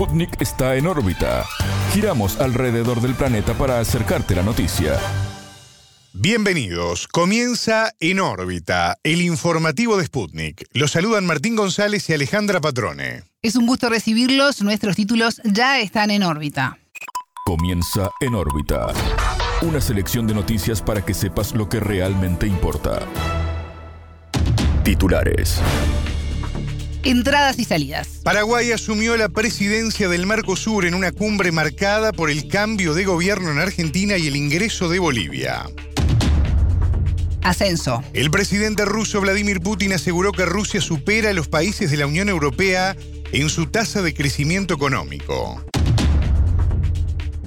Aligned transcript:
Sputnik 0.00 0.40
está 0.40 0.76
en 0.76 0.86
órbita. 0.86 1.44
Giramos 1.92 2.40
alrededor 2.40 3.02
del 3.02 3.14
planeta 3.14 3.52
para 3.52 3.80
acercarte 3.80 4.34
la 4.34 4.42
noticia. 4.42 4.98
Bienvenidos. 6.14 7.06
Comienza 7.06 7.92
En 8.00 8.18
órbita, 8.18 8.96
el 9.02 9.20
informativo 9.20 9.98
de 9.98 10.06
Sputnik. 10.06 10.64
Los 10.72 10.92
saludan 10.92 11.26
Martín 11.26 11.54
González 11.54 12.08
y 12.08 12.14
Alejandra 12.14 12.62
Patrone. 12.62 13.24
Es 13.42 13.56
un 13.56 13.66
gusto 13.66 13.90
recibirlos. 13.90 14.62
Nuestros 14.62 14.96
títulos 14.96 15.38
ya 15.44 15.80
están 15.80 16.10
en 16.10 16.22
órbita. 16.22 16.78
Comienza 17.44 18.10
En 18.20 18.34
órbita. 18.34 18.94
Una 19.60 19.82
selección 19.82 20.26
de 20.26 20.32
noticias 20.32 20.80
para 20.80 21.04
que 21.04 21.12
sepas 21.12 21.54
lo 21.54 21.68
que 21.68 21.78
realmente 21.78 22.46
importa. 22.46 23.00
Titulares. 24.82 25.60
Entradas 27.02 27.58
y 27.58 27.64
salidas. 27.64 28.20
Paraguay 28.22 28.72
asumió 28.72 29.16
la 29.16 29.30
presidencia 29.30 30.08
del 30.08 30.26
Mercosur 30.26 30.84
en 30.84 30.94
una 30.94 31.12
cumbre 31.12 31.50
marcada 31.50 32.12
por 32.12 32.30
el 32.30 32.46
cambio 32.46 32.92
de 32.92 33.04
gobierno 33.04 33.50
en 33.50 33.58
Argentina 33.58 34.18
y 34.18 34.26
el 34.26 34.36
ingreso 34.36 34.88
de 34.90 34.98
Bolivia. 34.98 35.64
Ascenso. 37.42 38.04
El 38.12 38.30
presidente 38.30 38.84
ruso 38.84 39.20
Vladimir 39.22 39.60
Putin 39.60 39.94
aseguró 39.94 40.32
que 40.32 40.44
Rusia 40.44 40.82
supera 40.82 41.30
a 41.30 41.32
los 41.32 41.48
países 41.48 41.90
de 41.90 41.96
la 41.96 42.06
Unión 42.06 42.28
Europea 42.28 42.94
en 43.32 43.48
su 43.48 43.66
tasa 43.66 44.02
de 44.02 44.12
crecimiento 44.12 44.74
económico. 44.74 45.64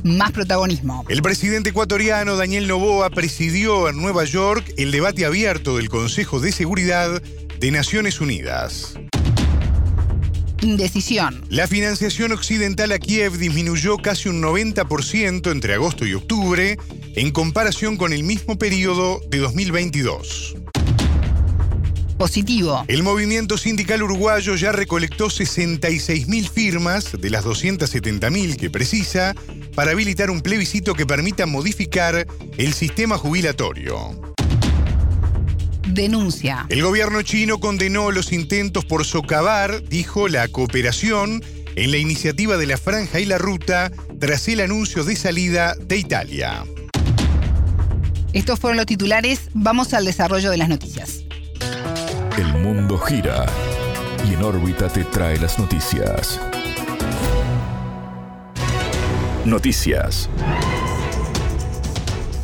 Más 0.03 0.31
protagonismo. 0.31 1.05
El 1.07 1.21
presidente 1.21 1.69
ecuatoriano 1.69 2.35
Daniel 2.35 2.67
Noboa 2.67 3.11
presidió 3.11 3.87
en 3.87 3.97
Nueva 3.97 4.25
York 4.25 4.73
el 4.77 4.91
debate 4.91 5.25
abierto 5.25 5.77
del 5.77 5.89
Consejo 5.89 6.39
de 6.39 6.51
Seguridad 6.51 7.21
de 7.59 7.71
Naciones 7.71 8.19
Unidas. 8.19 8.95
Indecisión. 10.63 11.43
La 11.49 11.67
financiación 11.67 12.31
occidental 12.31 12.93
a 12.93 12.99
Kiev 12.99 13.37
disminuyó 13.37 13.97
casi 13.97 14.29
un 14.29 14.41
90% 14.41 15.51
entre 15.51 15.73
agosto 15.73 16.05
y 16.05 16.13
octubre 16.13 16.77
en 17.15 17.31
comparación 17.31 17.97
con 17.97 18.13
el 18.13 18.23
mismo 18.23 18.57
periodo 18.57 19.19
de 19.29 19.39
2022. 19.39 20.55
Positivo. 22.17 22.85
El 22.87 23.03
movimiento 23.03 23.57
sindical 23.57 24.03
uruguayo 24.03 24.55
ya 24.55 24.71
recolectó 24.71 25.27
66.000 25.27 26.49
firmas 26.49 27.11
de 27.19 27.29
las 27.29 27.43
270.000 27.43 28.55
que 28.55 28.69
precisa 28.69 29.35
para 29.75 29.91
habilitar 29.91 30.29
un 30.29 30.41
plebiscito 30.41 30.93
que 30.93 31.05
permita 31.05 31.45
modificar 31.45 32.25
el 32.57 32.73
sistema 32.73 33.17
jubilatorio. 33.17 34.33
Denuncia. 35.93 36.65
El 36.69 36.81
gobierno 36.81 37.21
chino 37.21 37.59
condenó 37.59 38.09
los 38.09 38.33
intentos 38.33 38.83
por 38.83 39.05
socavar, 39.05 39.83
dijo, 39.83 40.27
la 40.27 40.47
cooperación 40.47 41.43
en 41.75 41.91
la 41.91 41.97
iniciativa 41.97 42.57
de 42.57 42.65
la 42.65 42.77
Franja 42.77 43.19
y 43.19 43.25
la 43.25 43.37
Ruta 43.37 43.91
tras 44.19 44.47
el 44.47 44.61
anuncio 44.61 45.03
de 45.03 45.15
salida 45.15 45.75
de 45.79 45.97
Italia. 45.97 46.63
Estos 48.33 48.59
fueron 48.59 48.77
los 48.77 48.87
titulares. 48.87 49.49
Vamos 49.53 49.93
al 49.93 50.05
desarrollo 50.05 50.49
de 50.49 50.57
las 50.57 50.67
noticias. 50.67 51.25
El 52.37 52.47
mundo 52.53 52.97
gira 52.97 53.45
y 54.27 54.33
en 54.33 54.43
órbita 54.43 54.89
te 54.89 55.03
trae 55.03 55.37
las 55.37 55.59
noticias. 55.59 56.39
Noticias. 59.45 60.27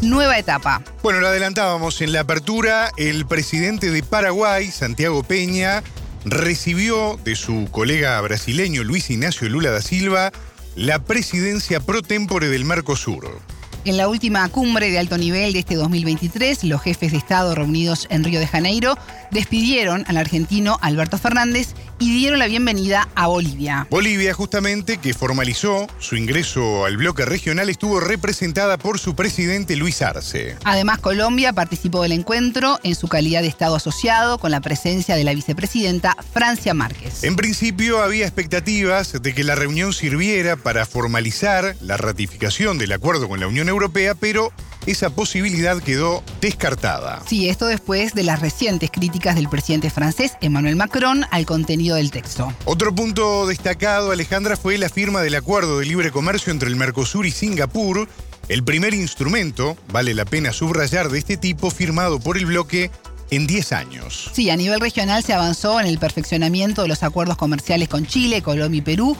Nueva 0.01 0.37
etapa. 0.37 0.81
Bueno, 1.03 1.19
lo 1.19 1.27
adelantábamos 1.27 2.01
en 2.01 2.13
la 2.13 2.21
apertura. 2.21 2.91
El 2.95 3.25
presidente 3.25 3.91
de 3.91 4.01
Paraguay, 4.01 4.71
Santiago 4.71 5.23
Peña, 5.23 5.83
recibió 6.23 7.19
de 7.25 7.35
su 7.35 7.67
colega 7.69 8.19
brasileño 8.21 8.83
Luis 8.83 9.09
Ignacio 9.09 9.49
Lula 9.49 9.71
da 9.71 9.81
Silva 9.81 10.31
la 10.75 10.99
presidencia 10.99 11.81
pro 11.81 12.01
tempore 12.01 12.47
del 12.47 12.63
Mercosur. 12.63 13.41
En 13.83 13.97
la 13.97 14.07
última 14.07 14.47
cumbre 14.49 14.89
de 14.91 14.99
alto 14.99 15.17
nivel 15.17 15.51
de 15.51 15.59
este 15.59 15.75
2023, 15.75 16.63
los 16.65 16.81
jefes 16.81 17.11
de 17.11 17.17
Estado 17.17 17.55
reunidos 17.55 18.07
en 18.09 18.23
Río 18.23 18.39
de 18.39 18.47
Janeiro 18.47 18.97
despidieron 19.31 20.05
al 20.07 20.17
argentino 20.17 20.77
Alberto 20.81 21.17
Fernández 21.17 21.73
y 21.99 22.11
dieron 22.11 22.39
la 22.39 22.47
bienvenida 22.47 23.09
a 23.15 23.27
Bolivia. 23.27 23.87
Bolivia, 23.89 24.33
justamente, 24.33 24.97
que 24.97 25.13
formalizó 25.13 25.87
su 25.99 26.15
ingreso 26.15 26.85
al 26.85 26.97
bloque 26.97 27.25
regional, 27.25 27.69
estuvo 27.69 27.99
representada 27.99 28.77
por 28.77 28.99
su 28.99 29.15
presidente 29.15 29.75
Luis 29.75 30.01
Arce. 30.01 30.57
Además, 30.63 30.99
Colombia 30.99 31.53
participó 31.53 32.03
del 32.03 32.13
encuentro 32.13 32.79
en 32.83 32.95
su 32.95 33.07
calidad 33.07 33.41
de 33.41 33.47
Estado 33.47 33.75
asociado 33.75 34.37
con 34.39 34.51
la 34.51 34.61
presencia 34.61 35.15
de 35.15 35.23
la 35.23 35.33
vicepresidenta 35.33 36.15
Francia 36.33 36.73
Márquez. 36.73 37.23
En 37.23 37.35
principio 37.35 38.01
había 38.01 38.25
expectativas 38.25 39.21
de 39.21 39.33
que 39.33 39.43
la 39.43 39.55
reunión 39.55 39.93
sirviera 39.93 40.55
para 40.55 40.85
formalizar 40.85 41.75
la 41.81 41.97
ratificación 41.97 42.77
del 42.77 42.93
acuerdo 42.93 43.27
con 43.27 43.39
la 43.39 43.47
Unión 43.47 43.69
Europea, 43.69 44.15
pero 44.15 44.51
esa 44.85 45.09
posibilidad 45.09 45.81
quedó 45.81 46.23
descartada. 46.41 47.21
Sí, 47.27 47.49
esto 47.49 47.67
después 47.67 48.13
de 48.13 48.23
las 48.23 48.39
recientes 48.39 48.89
críticas 48.91 49.35
del 49.35 49.49
presidente 49.49 49.89
francés 49.89 50.33
Emmanuel 50.41 50.75
Macron 50.75 51.25
al 51.31 51.45
contenido 51.45 51.95
del 51.95 52.11
texto. 52.11 52.53
Otro 52.65 52.93
punto 52.93 53.47
destacado, 53.47 54.11
Alejandra, 54.11 54.57
fue 54.57 54.77
la 54.77 54.89
firma 54.89 55.21
del 55.21 55.35
acuerdo 55.35 55.79
de 55.79 55.85
libre 55.85 56.11
comercio 56.11 56.51
entre 56.51 56.69
el 56.69 56.75
Mercosur 56.75 57.25
y 57.25 57.31
Singapur, 57.31 58.07
el 58.47 58.63
primer 58.63 58.93
instrumento, 58.93 59.77
vale 59.91 60.13
la 60.13 60.25
pena 60.25 60.51
subrayar, 60.51 61.09
de 61.09 61.19
este 61.19 61.37
tipo 61.37 61.69
firmado 61.69 62.19
por 62.19 62.37
el 62.37 62.47
bloque 62.47 62.89
en 63.29 63.45
10 63.45 63.71
años. 63.73 64.31
Sí, 64.33 64.49
a 64.49 64.57
nivel 64.57 64.79
regional 64.79 65.23
se 65.23 65.33
avanzó 65.33 65.79
en 65.79 65.85
el 65.85 65.99
perfeccionamiento 65.99 66.81
de 66.81 66.87
los 66.87 67.03
acuerdos 67.03 67.37
comerciales 67.37 67.87
con 67.89 68.07
Chile, 68.07 68.41
Colombia 68.41 68.79
y 68.79 68.81
Perú 68.81 69.15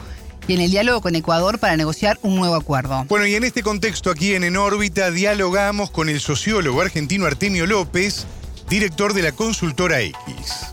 y 0.50 0.54
en 0.54 0.60
el 0.60 0.70
diálogo 0.72 1.00
con 1.00 1.14
Ecuador 1.14 1.60
para 1.60 1.76
negociar 1.76 2.18
un 2.22 2.34
nuevo 2.34 2.56
acuerdo. 2.56 3.04
Bueno, 3.08 3.24
y 3.24 3.36
en 3.36 3.44
este 3.44 3.62
contexto 3.62 4.10
aquí 4.10 4.34
en 4.34 4.42
En 4.42 4.56
órbita 4.56 5.12
dialogamos 5.12 5.90
con 5.90 6.08
el 6.08 6.20
sociólogo 6.20 6.80
argentino 6.80 7.26
Artemio 7.26 7.66
López, 7.66 8.26
director 8.68 9.14
de 9.14 9.22
la 9.22 9.30
consultora 9.30 10.00
X. 10.00 10.16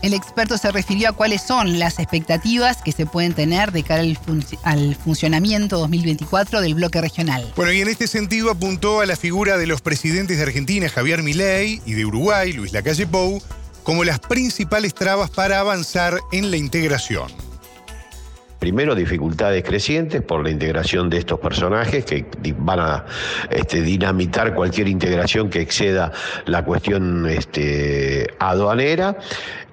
El 0.02 0.14
experto 0.14 0.58
se 0.58 0.72
refirió 0.72 1.10
a 1.10 1.12
cuáles 1.12 1.42
son 1.42 1.78
las 1.78 2.00
expectativas 2.00 2.78
que 2.82 2.90
se 2.90 3.06
pueden 3.06 3.34
tener 3.34 3.70
de 3.70 3.84
cara 3.84 4.02
al, 4.64 4.96
funcionamiento 4.96 5.78
2024 5.78 6.60
del 6.60 6.74
bloque 6.74 7.00
regional. 7.00 7.52
Bueno, 7.54 7.72
y 7.72 7.80
en 7.80 7.88
este 7.88 8.08
sentido 8.08 8.50
apuntó 8.50 9.00
a 9.00 9.06
la 9.06 9.14
figura 9.14 9.58
de 9.58 9.68
los 9.68 9.80
presidentes 9.80 10.38
de 10.38 10.42
Argentina, 10.42 10.88
Javier 10.88 11.22
Milei, 11.22 11.80
y 11.86 11.92
de 11.92 12.04
Uruguay, 12.04 12.52
Luis 12.52 12.72
Lacalle 12.72 13.06
Pou, 13.06 13.40
como 13.84 14.02
las 14.02 14.18
principales 14.18 14.92
trabas 14.92 15.30
para 15.30 15.60
avanzar 15.60 16.18
en 16.32 16.50
la 16.50 16.56
integración. 16.56 17.47
Primero, 18.58 18.96
dificultades 18.96 19.62
crecientes 19.62 20.20
por 20.20 20.42
la 20.42 20.50
integración 20.50 21.08
de 21.08 21.18
estos 21.18 21.38
personajes 21.38 22.04
que 22.04 22.26
van 22.58 22.80
a 22.80 23.04
este, 23.50 23.82
dinamitar 23.82 24.52
cualquier 24.52 24.88
integración 24.88 25.48
que 25.48 25.60
exceda 25.60 26.10
la 26.46 26.64
cuestión 26.64 27.28
este, 27.28 28.26
aduanera. 28.40 29.16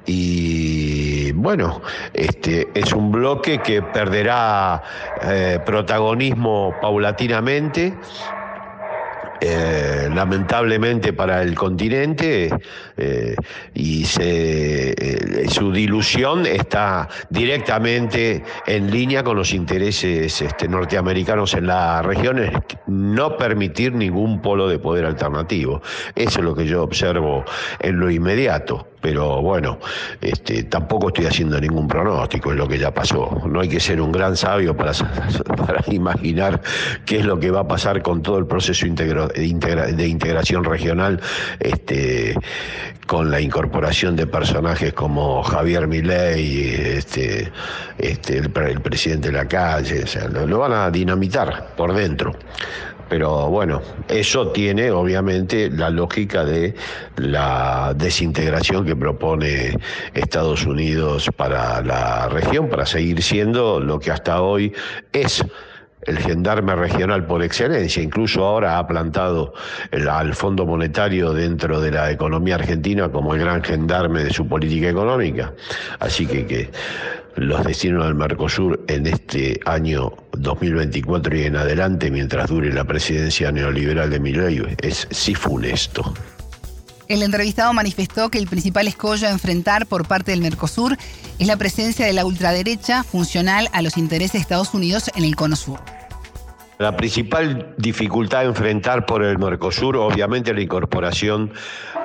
Y 0.06 1.32
bueno, 1.32 1.82
este, 2.14 2.68
es 2.76 2.94
un 2.94 3.12
bloque 3.12 3.58
que 3.58 3.82
perderá 3.82 4.84
eh, 5.24 5.60
protagonismo 5.66 6.76
paulatinamente 6.80 7.96
eh, 9.42 10.10
lamentablemente 10.14 11.14
para 11.14 11.42
el 11.42 11.56
continente 11.56 12.50
eh, 12.98 13.36
y 13.74 14.06
eh, 14.20 15.46
su 15.50 15.72
dilución 15.72 16.46
está 16.46 17.10
directamente 17.30 18.44
en 18.66 18.90
línea 18.90 19.24
con 19.24 19.36
los 19.36 19.54
intereses 19.54 20.42
este, 20.42 20.68
norteamericanos 20.68 21.54
en 21.54 21.68
la 21.68 22.02
región, 22.02 22.40
es 22.40 22.52
no 22.88 23.36
permitir 23.38 23.94
ningún 23.94 24.42
polo 24.42 24.68
de 24.68 24.80
poder 24.80 25.06
alternativo. 25.06 25.82
Eso 26.16 26.40
es 26.40 26.46
lo 26.46 26.56
que 26.56 26.66
yo 26.66 26.84
observo 26.84 27.44
en 27.80 28.00
lo 28.00 28.10
inmediato 28.10 28.88
pero 29.06 29.40
bueno, 29.40 29.78
este, 30.20 30.64
tampoco 30.64 31.10
estoy 31.10 31.28
haciendo 31.28 31.62
ningún 31.62 31.88
pronóstico, 31.88 32.50
es 32.50 32.58
lo 32.58 32.68
que 32.68 32.80
ya 32.80 32.92
pasó. 32.92 33.40
No 33.48 33.60
hay 33.60 33.70
que 33.70 33.80
ser 33.80 34.02
un 34.02 34.12
gran 34.12 34.36
sabio 34.36 34.76
para, 34.76 34.94
imaginar 35.92 36.60
qué 37.06 37.20
es 37.20 37.26
lo 37.26 37.40
que 37.40 37.52
va 37.52 37.60
a 37.60 37.68
pasar 37.68 38.02
con 38.02 38.24
todo 38.24 38.40
el 38.40 38.48
proceso 38.48 38.88
de, 38.88 40.08
integración 40.08 40.64
regional 40.64 41.22
este, 41.60 42.34
con 43.06 43.30
la 43.30 43.40
incorporación 43.40 44.16
de 44.16 44.26
personajes 44.26 44.92
como 44.94 45.44
Javier 45.44 45.88
Milei, 45.88 46.74
este, 46.98 47.52
este, 48.00 48.40
el, 48.40 48.50
presidente 48.50 49.28
de 49.28 49.34
la 49.38 49.48
calle, 49.48 50.04
lo 50.48 50.58
van 50.58 50.74
a 50.74 50.90
dinamitar 50.90 51.76
por 51.78 51.94
dentro. 51.94 52.34
Pero 53.10 53.50
bueno, 53.50 53.82
eso 54.08 54.52
tiene 54.52 54.90
obviamente 54.92 55.70
la 55.70 55.90
lógica 55.90 56.44
de 56.44 56.74
la 57.18 57.94
desintegración 57.96 58.86
que 58.86 58.96
propone 58.96 59.78
Estados 60.14 60.66
Unidos 60.66 61.30
para 61.36 61.82
la 61.82 62.28
región, 62.30 62.68
para 62.70 62.86
seguir 62.86 63.22
siendo 63.22 63.80
lo 63.80 64.00
que 64.00 64.12
hasta 64.12 64.42
hoy 64.42 64.74
es 65.14 65.46
el 66.06 66.20
gendarme 66.20 66.76
regional 66.76 67.26
por 67.26 67.44
excelencia, 67.44 68.02
incluso 68.02 68.46
ahora 68.46 68.78
ha 68.78 68.88
plantado 68.88 69.54
al 70.10 70.34
Fondo 70.36 70.66
Monetario 70.66 71.34
dentro 71.34 71.82
de 71.82 71.92
la 71.92 72.12
economía 72.12 72.56
argentina 72.56 73.10
como 73.10 73.34
el 73.34 73.42
gran 73.42 73.64
gendarme 73.64 74.24
de 74.24 74.32
su 74.32 74.48
política 74.48 74.90
económica. 74.90 75.54
Así 76.00 76.26
que, 76.26 76.70
los 77.36 77.66
destinos 77.66 78.06
del 78.06 78.16
Mercosur 78.16 78.84
en 78.88 79.08
este 79.08 79.60
año 79.66 80.14
2024 80.32 81.36
y 81.38 81.44
en 81.44 81.58
adelante, 81.58 82.10
mientras 82.10 82.50
dure 82.50 82.72
la 82.72 82.86
presidencia 82.86 83.52
neoliberal 83.52 84.10
de 84.10 84.20
Milei, 84.20 84.64
es 84.82 85.08
sí 85.12 85.36
funesto. 85.36 86.14
El 87.08 87.22
entrevistado 87.22 87.72
manifestó 87.74 88.30
que 88.30 88.40
el 88.40 88.48
principal 88.48 88.88
escollo 88.88 89.28
a 89.28 89.32
enfrentar 89.32 89.86
por 89.86 90.08
parte 90.08 90.32
del 90.32 90.42
Mercosur 90.42 90.98
es 91.38 91.48
la 91.48 91.58
presencia 91.58 92.06
de 92.06 92.14
la 92.14 92.26
ultraderecha 92.26 93.04
funcional 93.04 93.70
a 93.74 93.82
los 93.82 93.98
intereses 93.98 94.34
de 94.34 94.40
Estados 94.40 94.74
Unidos 94.74 95.12
en 95.16 95.24
el 95.24 95.36
Cono 95.36 95.56
Sur. 95.56 95.95
La 96.78 96.96
principal 96.96 97.74
dificultad 97.78 98.42
a 98.42 98.44
enfrentar 98.44 99.06
por 99.06 99.24
el 99.24 99.38
Mercosur, 99.38 99.96
obviamente, 99.96 100.52
es 100.52 100.56
la 100.58 100.62
incorporación 100.62 101.52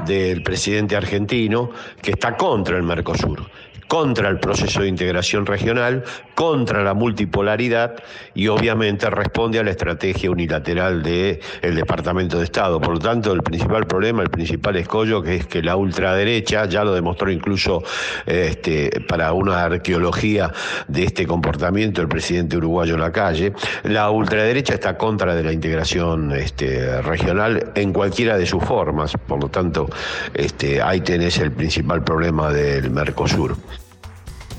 del 0.07 0.43
presidente 0.43 0.97
argentino, 0.97 1.71
que 2.01 2.13
está 2.13 2.37
contra 2.37 2.77
el 2.77 2.85
Mercosur 2.85 3.47
contra 3.91 4.29
el 4.29 4.39
proceso 4.39 4.83
de 4.83 4.89
integración 4.89 5.47
regional, 5.47 6.05
contra 6.37 6.85
la 6.85 6.95
multipolaridad 6.95 7.97
y 8.35 8.47
obviamente 8.47 9.11
responde 9.11 9.59
a 9.59 9.65
la 9.65 9.73
estrategia 9.73 10.31
unilateral 10.31 11.03
del 11.03 11.41
Departamento 11.61 12.39
de 12.39 12.45
Estado. 12.45 12.81
Por 12.81 12.95
lo 12.95 13.01
tanto, 13.01 13.33
el 13.33 13.43
principal 13.43 13.89
problema, 13.89 14.23
el 14.23 14.31
principal 14.31 14.77
escollo, 14.77 15.21
que 15.25 15.35
es 15.35 15.47
que 15.47 15.61
la 15.61 15.75
ultraderecha, 15.75 16.67
ya 16.67 16.85
lo 16.85 16.95
demostró 16.95 17.33
incluso 17.33 17.83
este, 18.27 18.93
para 19.09 19.33
una 19.33 19.65
arqueología 19.65 20.53
de 20.87 21.03
este 21.03 21.27
comportamiento 21.27 22.01
el 22.01 22.07
presidente 22.07 22.59
uruguayo 22.59 22.95
en 22.95 23.01
la 23.01 23.11
calle, 23.11 23.55
la 23.83 24.09
ultraderecha 24.13 24.75
está 24.75 24.97
contra 24.97 25.35
de 25.35 25.43
la 25.43 25.53
integración 25.53 26.31
este, 26.31 27.03
regional 27.03 27.73
en 27.75 27.93
cualquiera 27.93 28.39
de 28.39 28.47
sus 28.47 28.63
formas. 28.63 29.15
Por 29.27 29.43
lo 29.43 29.49
tanto, 29.49 29.89
este, 30.33 30.81
ahí 30.81 31.01
tenés 31.01 31.39
el 31.39 31.51
principal 31.51 32.05
problema 32.05 32.53
del 32.53 32.93
Mercosur. 32.93 33.57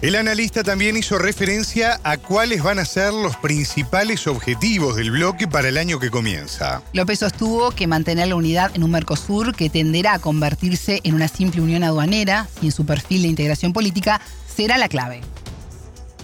El 0.02 0.16
analista 0.16 0.64
también 0.64 0.98
hizo 0.98 1.20
referencia 1.20 2.00
a 2.04 2.18
cuáles 2.18 2.64
van 2.64 2.80
a 2.80 2.86
ser 2.86 3.14
los 3.14 3.38
principales 3.38 4.26
objetivos 4.26 4.96
del 4.96 5.12
bloque 5.12 5.48
para 5.48 5.70
el 5.70 5.78
año 5.78 6.00
que 6.00 6.10
comienza. 6.10 6.82
López 6.92 7.20
sostuvo 7.20 7.70
que 7.70 7.86
mantener 7.86 8.30
la 8.30 8.36
unidad 8.36 8.72
en 8.74 8.82
un 8.82 8.90
Mercosur 8.90 9.56
que 9.56 9.70
tenderá 9.70 10.16
a 10.16 10.20
convertirse 10.20 11.02
en 11.04 11.14
una 11.14 11.28
simple 11.28 11.62
unión 11.62 11.84
aduanera, 11.84 12.48
sin 12.60 12.72
su 12.72 12.84
perfil 12.84 13.22
de 13.22 13.28
integración 13.28 13.74
política, 13.74 14.22
será 14.48 14.80
la 14.80 14.90
clave. 14.90 15.22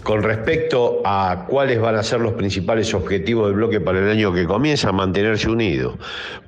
Con 0.07 0.23
respecto 0.23 1.01
a 1.03 1.43
cuáles 1.49 1.81
van 1.81 1.95
a 1.95 2.01
ser 2.01 2.21
los 2.21 2.31
principales 2.31 2.93
objetivos 2.93 3.47
del 3.47 3.57
bloque 3.57 3.81
para 3.81 3.99
el 3.99 4.09
año 4.09 4.31
que 4.31 4.45
comienza, 4.45 4.93
mantenerse 4.93 5.49
unido, 5.49 5.97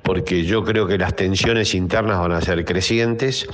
porque 0.02 0.44
yo 0.44 0.64
creo 0.64 0.86
que 0.86 0.96
las 0.96 1.14
tensiones 1.14 1.74
internas 1.74 2.18
van 2.20 2.32
a 2.32 2.40
ser 2.40 2.64
crecientes 2.64 3.46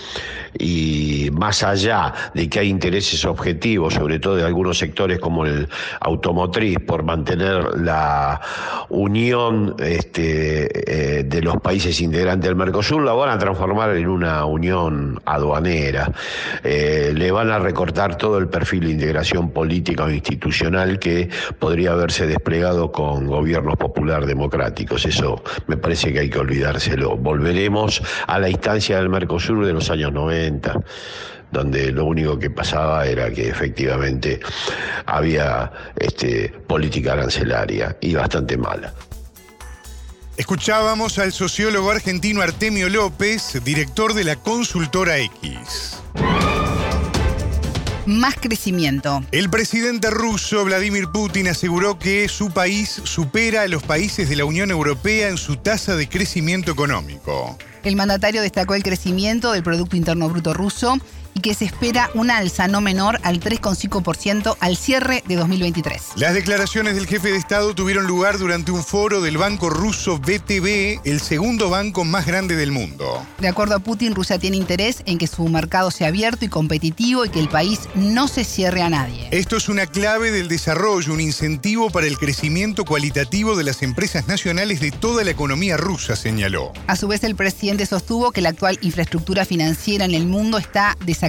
y 0.57 1.29
más 1.33 1.65
allá 1.65 2.15
de 2.35 2.49
que 2.49 2.61
hay 2.61 2.69
intereses 2.69 3.25
objetivos, 3.25 3.95
sobre 3.95 4.21
todo 4.21 4.37
de 4.37 4.45
algunos 4.45 4.79
sectores 4.79 5.19
como 5.19 5.45
el 5.45 5.69
automotriz, 5.99 6.79
por 6.87 7.03
mantener 7.03 7.77
la 7.77 8.41
unión 8.91 9.75
este, 9.81 11.19
eh, 11.19 11.25
de 11.25 11.43
los 11.43 11.57
países 11.57 12.01
integrantes 12.01 12.49
del 12.49 12.55
Mercosur, 12.55 13.03
la 13.03 13.13
van 13.13 13.31
a 13.31 13.39
transformar 13.39 13.97
en 13.97 14.07
una 14.07 14.45
unión 14.45 15.21
aduanera. 15.25 16.13
Eh, 16.63 17.11
le 17.13 17.33
van 17.33 17.51
a 17.51 17.59
recortar 17.59 18.17
todo 18.17 18.39
el 18.39 18.47
perfil 18.47 18.85
de 18.85 18.91
integración 18.93 19.51
política 19.51 19.96
institucional 20.11 20.99
que 20.99 21.29
podría 21.59 21.93
haberse 21.93 22.27
desplegado 22.27 22.93
con 22.93 23.27
gobiernos 23.27 23.77
popular 23.77 24.27
democráticos. 24.27 25.05
Eso 25.05 25.43
me 25.67 25.77
parece 25.77 26.13
que 26.13 26.21
hay 26.21 26.31
que 26.31 26.39
olvidárselo. 26.39 27.17
Volveremos 27.17 28.03
a 28.27 28.39
la 28.39 28.49
instancia 28.49 28.99
del 28.99 29.09
Mercosur 29.09 29.65
de 29.67 29.73
los 29.73 29.91
años 29.91 30.13
90 30.13 30.81
donde 31.51 31.93
lo 31.93 32.05
único 32.05 32.39
que 32.39 32.51
pasaba 32.51 33.07
era 33.07 33.31
que 33.31 33.49
efectivamente 33.49 34.41
había 35.07 35.73
este, 35.97 36.49
política 36.67 37.13
arancelaria 37.13 37.97
y 38.01 38.15
bastante 38.15 38.57
mala. 38.57 38.93
Escuchábamos 40.37 41.19
al 41.19 41.33
sociólogo 41.33 41.91
argentino 41.91 42.43
Artemio 42.43 42.91
López, 42.91 43.59
director 43.65 44.13
de 44.13 44.25
la 44.25 44.37
consultora 44.37 45.19
X 45.19 46.03
más 48.07 48.37
crecimiento. 48.37 49.23
El 49.33 49.51
presidente 49.51 50.11
ruso 50.11 50.65
Vladimir 50.65 51.09
Putin 51.09 51.49
aseguró 51.49 51.99
que 51.99 52.29
su 52.29 52.51
país 52.51 53.01
supera 53.05 53.63
a 53.63 53.69
los 53.69 53.83
países 53.83 54.29
de 54.29 54.37
la 54.37 54.45
Unión 54.45 54.71
Europea 54.71 55.29
en 55.29 55.37
su 55.37 55.57
tasa 55.57 55.97
de 55.97 56.09
crecimiento 56.09 56.71
económico. 56.73 57.59
El 57.83 57.97
mandatario 57.97 58.43
destacó 58.43 58.75
el 58.75 58.83
crecimiento 58.83 59.53
del 59.53 59.63
Producto 59.63 59.97
Interno 59.97 60.29
Bruto 60.29 60.55
ruso 60.55 60.99
y 61.37 61.41
que 61.41 61.53
se 61.53 61.67
espera 61.67 62.09
una 62.15 62.39
alza 62.39 62.67
no 62.67 62.81
menor 62.81 63.21
al 63.23 63.41
3,5% 63.41 64.57
al 64.59 64.77
cierre 64.79 65.23
de 65.29 65.37
2023. 65.37 66.03
Las 66.17 66.33
declaraciones 66.33 66.95
del 66.95 67.07
jefe 67.07 67.31
de 67.31 67.37
Estado 67.37 67.75
tuvieron 67.75 68.07
lugar 68.07 68.39
durante 68.39 68.73
un 68.73 68.83
foro 68.83 69.21
del 69.21 69.37
banco 69.37 69.69
ruso 69.69 70.19
BTV, 70.19 71.03
el 71.05 71.21
segundo 71.21 71.69
banco 71.69 72.07
más 72.07 72.25
grande 72.25 72.57
del 72.57 72.73
mundo. 72.73 73.23
De 73.39 73.49
acuerdo 73.49 73.75
a 73.75 73.81
Putin, 73.81 74.15
Rusia 74.15 74.39
tiene 74.39 74.57
interés 74.57 75.03
en 75.05 75.19
que 75.19 75.27
su 75.27 75.47
mercado 75.47 75.91
sea 75.91 76.09
abierto 76.09 76.47
y 76.47 76.49
competitivo 76.49 77.27
y 77.27 77.29
que 77.29 77.41
el 77.41 77.51
país 77.51 77.81
no 77.95 78.29
se 78.29 78.43
cierre 78.43 78.81
a 78.81 78.89
nadie. 78.89 79.29
Esto 79.31 79.59
es 79.59 79.69
una 79.69 79.85
clave 79.85 80.31
del 80.31 80.49
desarrollo, 80.49 81.13
un 81.13 81.21
incentivo 81.21 81.91
para 81.91 82.07
el 82.07 82.17
crecimiento 82.17 82.87
cualitativo 82.87 83.57
de 83.57 83.65
las 83.65 83.83
empresas 83.83 84.27
nacionales 84.27 84.81
de 84.81 84.91
toda 84.91 85.23
la 85.23 85.33
economía 85.33 85.77
rusa, 85.77 86.17
señaló. 86.17 86.73
A 86.87 86.97
su 86.97 87.09
vez, 87.09 87.25
el 87.25 87.37
presidente 87.37 87.85
sostuvo 87.85 88.33
que 88.33 88.41
la 88.41 88.49
actual 88.49 88.79
infraestructura 88.81 89.45
financiera 89.45 90.07
en 90.07 90.15
el 90.15 90.27
mundo 90.27 90.57
está 90.57 90.97
desarrollada 91.05 91.26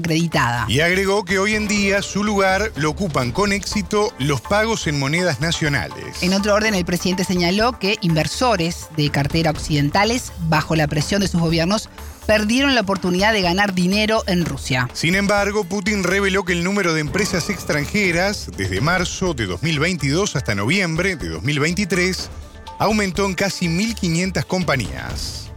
Y 0.67 0.79
agregó 0.79 1.25
que 1.25 1.39
hoy 1.39 1.55
en 1.55 1.67
día 1.67 2.01
su 2.01 2.23
lugar 2.23 2.71
lo 2.75 2.89
ocupan 2.89 3.31
con 3.31 3.51
éxito 3.51 4.13
los 4.19 4.41
pagos 4.41 4.87
en 4.87 4.99
monedas 4.99 5.39
nacionales. 5.39 6.21
En 6.21 6.33
otro 6.33 6.53
orden, 6.53 6.75
el 6.75 6.85
presidente 6.85 7.23
señaló 7.23 7.79
que 7.79 7.97
inversores 8.01 8.87
de 8.95 9.09
cartera 9.09 9.51
occidentales, 9.51 10.31
bajo 10.49 10.75
la 10.75 10.87
presión 10.87 11.21
de 11.21 11.27
sus 11.27 11.41
gobiernos, 11.41 11.89
perdieron 12.25 12.75
la 12.75 12.81
oportunidad 12.81 13.33
de 13.33 13.41
ganar 13.41 13.73
dinero 13.73 14.23
en 14.27 14.45
Rusia. 14.45 14.89
Sin 14.93 15.15
embargo, 15.15 15.63
Putin 15.63 16.03
reveló 16.03 16.43
que 16.43 16.53
el 16.53 16.63
número 16.63 16.93
de 16.93 17.01
empresas 17.01 17.49
extranjeras, 17.49 18.49
desde 18.57 18.81
marzo 18.81 19.33
de 19.33 19.45
2022 19.45 20.35
hasta 20.35 20.53
noviembre 20.53 21.15
de 21.15 21.29
2023, 21.29 22.29
aumentó 22.79 23.25
en 23.25 23.33
casi 23.33 23.67
1.500 23.67 24.45
compañías 24.45 25.51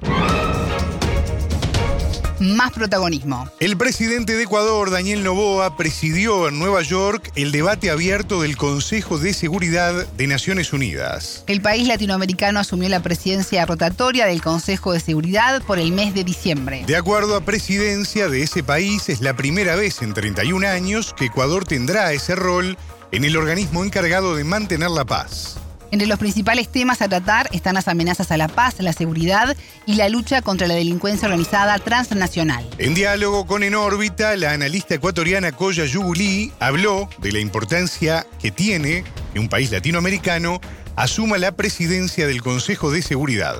más 2.40 2.72
protagonismo. 2.72 3.48
El 3.60 3.76
presidente 3.76 4.34
de 4.34 4.42
Ecuador, 4.42 4.90
Daniel 4.90 5.22
Novoa, 5.22 5.76
presidió 5.76 6.48
en 6.48 6.58
Nueva 6.58 6.82
York 6.82 7.30
el 7.36 7.52
debate 7.52 7.90
abierto 7.90 8.42
del 8.42 8.56
Consejo 8.56 9.18
de 9.18 9.34
Seguridad 9.34 10.06
de 10.06 10.26
Naciones 10.26 10.72
Unidas. 10.72 11.44
El 11.46 11.60
país 11.60 11.86
latinoamericano 11.86 12.60
asumió 12.60 12.88
la 12.88 13.02
presidencia 13.02 13.64
rotatoria 13.66 14.26
del 14.26 14.42
Consejo 14.42 14.92
de 14.92 15.00
Seguridad 15.00 15.62
por 15.62 15.78
el 15.78 15.92
mes 15.92 16.14
de 16.14 16.24
diciembre. 16.24 16.84
De 16.86 16.96
acuerdo 16.96 17.36
a 17.36 17.42
presidencia 17.42 18.28
de 18.28 18.42
ese 18.42 18.62
país, 18.62 19.08
es 19.08 19.20
la 19.20 19.36
primera 19.36 19.76
vez 19.76 20.02
en 20.02 20.14
31 20.14 20.66
años 20.66 21.14
que 21.16 21.26
Ecuador 21.26 21.64
tendrá 21.64 22.12
ese 22.12 22.34
rol 22.34 22.76
en 23.12 23.24
el 23.24 23.36
organismo 23.36 23.84
encargado 23.84 24.34
de 24.34 24.44
mantener 24.44 24.90
la 24.90 25.04
paz. 25.04 25.59
Entre 25.92 26.06
los 26.06 26.20
principales 26.20 26.68
temas 26.68 27.02
a 27.02 27.08
tratar 27.08 27.48
están 27.52 27.74
las 27.74 27.88
amenazas 27.88 28.30
a 28.30 28.36
la 28.36 28.46
paz, 28.46 28.78
la 28.78 28.92
seguridad 28.92 29.56
y 29.86 29.94
la 29.94 30.08
lucha 30.08 30.40
contra 30.40 30.68
la 30.68 30.74
delincuencia 30.74 31.26
organizada 31.26 31.76
transnacional. 31.80 32.64
En 32.78 32.94
diálogo 32.94 33.46
con 33.46 33.64
En 33.64 33.74
órbita, 33.74 34.36
la 34.36 34.52
analista 34.52 34.94
ecuatoriana 34.94 35.50
Koya 35.50 35.86
Yugulí 35.86 36.52
habló 36.60 37.08
de 37.18 37.32
la 37.32 37.40
importancia 37.40 38.24
que 38.38 38.52
tiene 38.52 39.02
que 39.34 39.40
un 39.40 39.48
país 39.48 39.72
latinoamericano 39.72 40.60
asuma 40.94 41.38
la 41.38 41.56
presidencia 41.56 42.28
del 42.28 42.40
Consejo 42.40 42.92
de 42.92 43.02
Seguridad. 43.02 43.56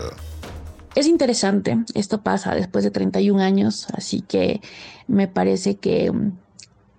Es 0.95 1.07
interesante, 1.07 1.79
esto 1.95 2.23
pasa 2.23 2.55
después 2.55 2.85
de 2.85 2.91
31 2.93 3.43
años, 3.43 3.89
así 3.93 4.23
que 4.23 4.61
me 5.09 5.27
parece 5.27 5.77
que, 5.77 6.13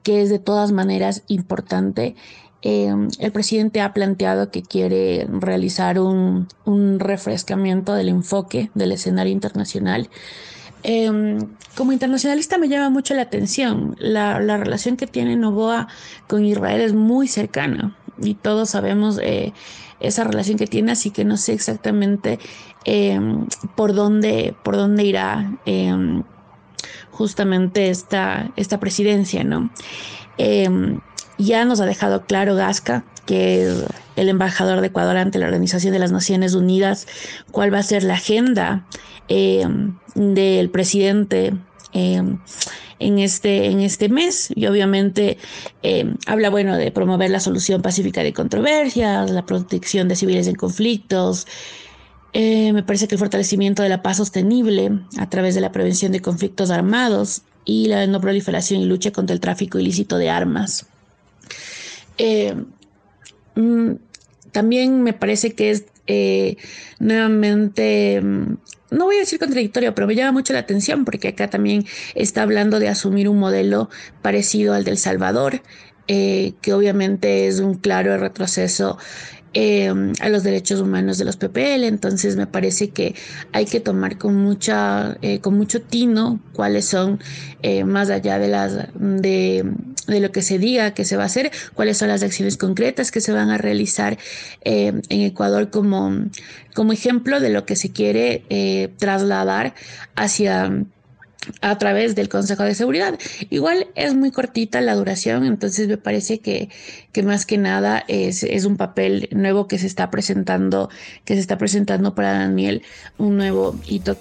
que 0.03 0.21
es 0.21 0.29
de 0.29 0.39
todas 0.39 0.71
maneras 0.71 1.23
importante 1.27 2.15
Em, 2.63 3.09
el 3.19 3.31
presidente 3.31 3.81
ha 3.81 3.91
planteado 3.93 4.51
que 4.51 4.61
quiere 4.61 5.27
realizar 5.31 5.99
un, 5.99 6.47
refrescamiento 6.99 7.93
del 7.93 8.09
enfoque 8.09 8.69
del 8.75 8.91
escenario 8.91 9.33
internacional. 9.33 10.09
Em, 10.83 11.39
como 11.75 11.91
internacionalista 11.91 12.57
me 12.57 12.67
llama 12.67 12.89
mucho 12.89 13.13
la 13.15 13.23
atención. 13.23 13.95
La, 13.99 14.37
relación 14.39 14.95
que 14.97 15.07
tiene 15.07 15.35
Novoa 15.35 15.87
con 16.27 16.45
Israel 16.45 16.81
es 16.81 16.93
muy 16.93 17.27
cercana 17.27 17.95
y 18.21 18.35
todos 18.35 18.69
sabemos 18.69 19.19
eh, 19.21 19.53
esa 19.99 20.23
relación 20.23 20.57
que 20.57 20.67
tiene, 20.67 20.91
así 20.91 21.09
que 21.09 21.25
no 21.25 21.37
sé 21.37 21.53
exactamente 21.53 22.39
em, 22.85 23.47
por, 23.75 23.93
dónde, 23.95 24.55
por 24.63 24.75
dónde 24.75 25.03
irá 25.03 25.57
justamente 27.11 27.89
esta, 27.89 28.51
esta 28.55 28.79
presidencia, 28.79 29.43
¿no? 29.43 29.69
Ya 30.37 31.65
nos 31.65 31.79
ha 31.81 31.85
dejado 31.85 32.25
claro 32.25 32.55
Gasca 32.55 33.03
que 33.25 33.63
es 33.63 33.85
el 34.15 34.29
embajador 34.29 34.81
de 34.81 34.87
Ecuador 34.87 35.17
ante 35.17 35.39
la 35.39 35.45
Organización 35.45 35.93
de 35.93 35.99
las 35.99 36.11
Naciones 36.11 36.53
Unidas, 36.53 37.07
cuál 37.51 37.73
va 37.73 37.79
a 37.79 37.83
ser 37.83 38.03
la 38.03 38.15
agenda 38.15 38.85
eh, 39.29 39.65
del 40.15 40.69
presidente 40.69 41.53
eh, 41.93 42.21
en, 42.99 43.19
este, 43.19 43.67
en 43.67 43.79
este 43.79 44.09
mes. 44.09 44.49
Y 44.55 44.65
obviamente 44.65 45.37
eh, 45.83 46.13
habla, 46.27 46.49
bueno, 46.49 46.77
de 46.77 46.91
promover 46.91 47.29
la 47.29 47.39
solución 47.39 47.81
pacífica 47.81 48.23
de 48.23 48.33
controversias, 48.33 49.31
la 49.31 49.45
protección 49.45 50.07
de 50.07 50.15
civiles 50.15 50.47
en 50.47 50.55
conflictos. 50.55 51.47
me 52.33 52.83
parece 52.83 53.07
que 53.07 53.15
el 53.15 53.19
fortalecimiento 53.19 53.83
de 53.83 53.89
la 53.89 54.01
paz 54.01 54.17
sostenible 54.17 54.91
a 55.17 55.29
través 55.29 55.55
de 55.55 55.61
la 55.61 55.71
prevención 55.71 56.11
de 56.11 56.21
conflictos 56.21 56.69
armados 56.71 57.43
y 57.65 57.87
la 57.87 58.07
no 58.07 58.19
proliferación 58.21 58.81
y 58.81 58.85
lucha 58.85 59.11
contra 59.11 59.33
el 59.33 59.39
tráfico 59.39 59.79
ilícito 59.79 60.17
de 60.17 60.29
armas. 60.29 60.85
Mm, 63.55 63.93
también 64.51 65.03
me 65.03 65.13
parece 65.13 65.53
que 65.53 65.71
es 65.71 65.85
eh, 66.07 66.57
nuevamente, 66.99 68.19
mm, 68.21 68.57
no 68.91 69.05
voy 69.05 69.17
a 69.17 69.19
decir 69.19 69.39
contradictorio, 69.39 69.95
pero 69.95 70.07
me 70.07 70.15
llama 70.15 70.31
mucho 70.33 70.53
la 70.53 70.59
atención 70.59 71.05
porque 71.05 71.29
acá 71.29 71.49
también 71.49 71.85
está 72.15 72.43
hablando 72.43 72.79
de 72.79 72.89
asumir 72.89 73.29
un 73.29 73.39
modelo 73.39 73.89
parecido 74.21 74.73
al 74.73 74.83
del 74.83 74.97
Salvador, 74.97 75.61
eh, 76.07 76.53
que 76.61 76.73
obviamente 76.73 77.47
es 77.47 77.59
un 77.59 77.75
claro 77.75 78.17
retroceso 78.17 78.97
Em, 79.53 80.13
a 80.21 80.29
los 80.29 80.43
derechos 80.43 80.79
humanos 80.79 81.17
de 81.17 81.25
los 81.25 81.35
PPL. 81.35 81.83
Entonces 81.83 82.37
me 82.37 82.47
parece 82.47 82.91
que 82.91 83.15
hay 83.51 83.65
que 83.65 83.81
tomar 83.81 84.17
con 84.17 84.35
mucha, 84.35 85.17
eh, 85.21 85.41
con 85.41 85.57
mucho 85.57 85.81
tino 85.81 86.39
cuáles 86.53 86.85
son, 86.85 87.19
eh, 87.61 87.83
más 87.83 88.09
allá 88.09 88.39
de 88.39 88.47
las 88.47 88.87
de, 88.95 89.65
lo 90.07 90.31
que 90.31 90.41
se 90.41 90.57
diga 90.57 90.93
que 90.93 91.03
se 91.03 91.17
va 91.17 91.23
a 91.23 91.25
hacer, 91.25 91.51
cuáles 91.73 91.97
son 91.97 92.07
las 92.07 92.23
acciones 92.23 92.55
concretas 92.55 93.11
que 93.11 93.19
se 93.19 93.33
van 93.33 93.49
a 93.49 93.57
realizar 93.57 94.17
em, 94.61 95.01
en 95.09 95.21
Ecuador 95.21 95.69
como, 95.69 96.13
como 96.73 96.93
ejemplo 96.93 97.41
de 97.41 97.49
lo 97.49 97.65
que 97.65 97.75
se 97.75 97.91
quiere 97.91 98.45
eh, 98.49 98.89
trasladar 98.99 99.73
hacia 100.15 100.85
a 101.61 101.77
través 101.77 102.15
del 102.15 102.29
Consejo 102.29 102.63
de 102.63 102.75
Seguridad. 102.75 103.17
Igual 103.49 103.87
es 103.95 104.13
muy 104.13 104.31
cortita 104.31 104.81
la 104.81 104.95
duración, 104.95 105.45
entonces 105.45 105.87
me 105.87 105.97
parece 105.97 106.39
que, 106.39 106.69
que 107.11 107.23
más 107.23 107.45
que 107.45 107.57
nada 107.57 108.03
es, 108.07 108.43
es, 108.43 108.65
un 108.65 108.77
papel 108.77 109.29
nuevo 109.31 109.67
que 109.67 109.77
se 109.77 109.87
está 109.87 110.11
presentando, 110.11 110.89
que 111.25 111.35
se 111.35 111.39
está 111.39 111.57
presentando 111.57 112.15
para 112.15 112.33
Daniel, 112.33 112.83
un 113.17 113.37
nuevo 113.37 113.79
hito. 113.87 114.17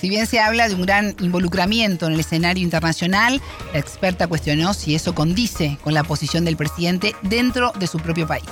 Si 0.00 0.08
bien 0.08 0.26
se 0.26 0.38
habla 0.38 0.68
de 0.68 0.74
un 0.76 0.82
gran 0.82 1.16
involucramiento 1.18 2.06
en 2.06 2.12
el 2.12 2.20
escenario 2.20 2.62
internacional, 2.62 3.40
la 3.72 3.78
experta 3.80 4.28
cuestionó 4.28 4.72
si 4.72 4.94
eso 4.94 5.14
condice 5.14 5.76
con 5.82 5.92
la 5.92 6.04
posición 6.04 6.44
del 6.44 6.56
presidente 6.56 7.16
dentro 7.22 7.72
de 7.78 7.88
su 7.88 7.98
propio 7.98 8.26
país 8.28 8.44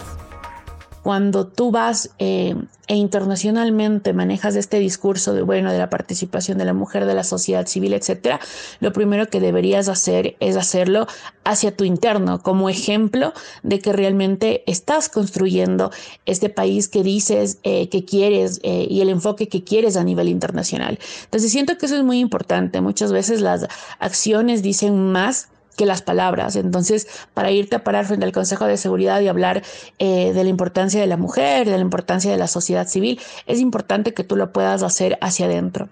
cuando 1.06 1.46
tú 1.46 1.70
vas 1.70 2.10
eh, 2.18 2.56
e 2.88 2.96
internacionalmente 2.96 4.12
manejas 4.12 4.56
este 4.56 4.80
discurso 4.80 5.34
de, 5.34 5.42
bueno, 5.42 5.70
de 5.70 5.78
la 5.78 5.88
participación 5.88 6.58
de 6.58 6.64
la 6.64 6.72
mujer, 6.72 7.06
de 7.06 7.14
la 7.14 7.22
sociedad 7.22 7.64
civil, 7.68 7.94
etcétera, 7.94 8.40
lo 8.80 8.92
primero 8.92 9.28
que 9.28 9.38
deberías 9.38 9.88
hacer 9.88 10.34
es 10.40 10.56
hacerlo 10.56 11.06
hacia 11.44 11.76
tu 11.76 11.84
interno, 11.84 12.42
como 12.42 12.68
ejemplo 12.68 13.32
de 13.62 13.78
que 13.78 13.92
realmente 13.92 14.64
estás 14.66 15.08
construyendo 15.08 15.92
este 16.25 16.48
país 16.48 16.88
que 16.88 17.04
dices 17.04 17.60
eh, 17.62 17.88
que 17.88 18.04
quieres 18.04 18.58
eh, 18.64 18.88
y 18.90 19.00
el 19.00 19.08
enfoque 19.08 19.46
que 19.46 19.62
quieres 19.62 19.96
a 19.96 20.02
nivel 20.02 20.28
internacional. 20.28 20.98
Entonces 21.22 21.52
siento 21.52 21.78
que 21.78 21.86
eso 21.86 21.94
es 21.94 22.02
muy 22.02 22.18
importante. 22.18 22.80
Muchas 22.80 23.12
veces 23.12 23.42
las 23.42 23.68
acciones 24.00 24.60
dicen 24.60 25.12
más 25.12 25.50
que 25.76 25.87
las 25.87 26.02
palabras. 26.02 26.56
Entonces, 26.56 27.06
para 27.35 27.50
irte 27.50 27.76
a 27.76 27.85
parar 27.85 28.06
frente 28.06 28.25
al 28.25 28.33
Consejo 28.33 28.66
de 28.66 28.76
Seguridad 28.76 29.21
y 29.21 29.28
hablar 29.28 29.62
eh, 29.99 30.33
de 30.33 30.42
la 30.42 30.50
importancia 30.50 31.00
de 31.00 31.06
la 31.06 31.16
mujer, 31.16 31.66
de 31.66 31.76
la 31.76 31.83
importancia 31.83 32.30
de 32.30 32.38
la 32.38 32.49
sociedad 32.49 32.87
civil, 32.88 33.21
es 33.47 33.61
importante 33.61 34.14
que 34.14 34.25
tú 34.25 34.37
lo 34.37 34.52
puedas 34.52 34.83
hacer 34.83 35.18
hacia 35.21 35.47
adentro. 35.47 35.88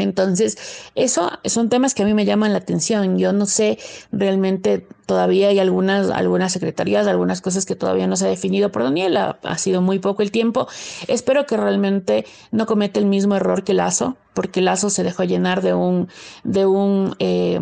Entonces, 0.00 0.58
eso 0.94 1.30
son 1.44 1.68
temas 1.68 1.94
que 1.94 2.02
a 2.02 2.06
mí 2.06 2.14
me 2.14 2.24
llaman 2.24 2.52
la 2.52 2.58
atención. 2.58 3.18
Yo 3.18 3.32
no 3.32 3.46
sé 3.46 3.78
realmente 4.12 4.86
todavía 5.10 5.48
hay 5.48 5.58
algunas, 5.58 6.08
algunas 6.10 6.52
secretarías, 6.52 7.08
algunas 7.08 7.40
cosas 7.40 7.66
que 7.66 7.74
todavía 7.74 8.06
no 8.06 8.14
se 8.14 8.26
ha 8.26 8.28
definido 8.28 8.70
por 8.70 8.84
Daniela. 8.84 9.40
Ha 9.42 9.58
sido 9.58 9.82
muy 9.82 9.98
poco 9.98 10.22
el 10.22 10.30
tiempo. 10.30 10.68
Espero 11.08 11.46
que 11.46 11.56
realmente 11.56 12.24
no 12.52 12.64
cometa 12.66 13.00
el 13.00 13.06
mismo 13.06 13.34
error 13.34 13.64
que 13.64 13.74
Lazo, 13.74 14.16
porque 14.34 14.60
Lazo 14.60 14.88
se 14.88 15.02
dejó 15.02 15.24
llenar 15.24 15.62
de 15.62 15.74
un, 15.74 16.08
de 16.44 16.64
un, 16.64 17.16
eh, 17.18 17.58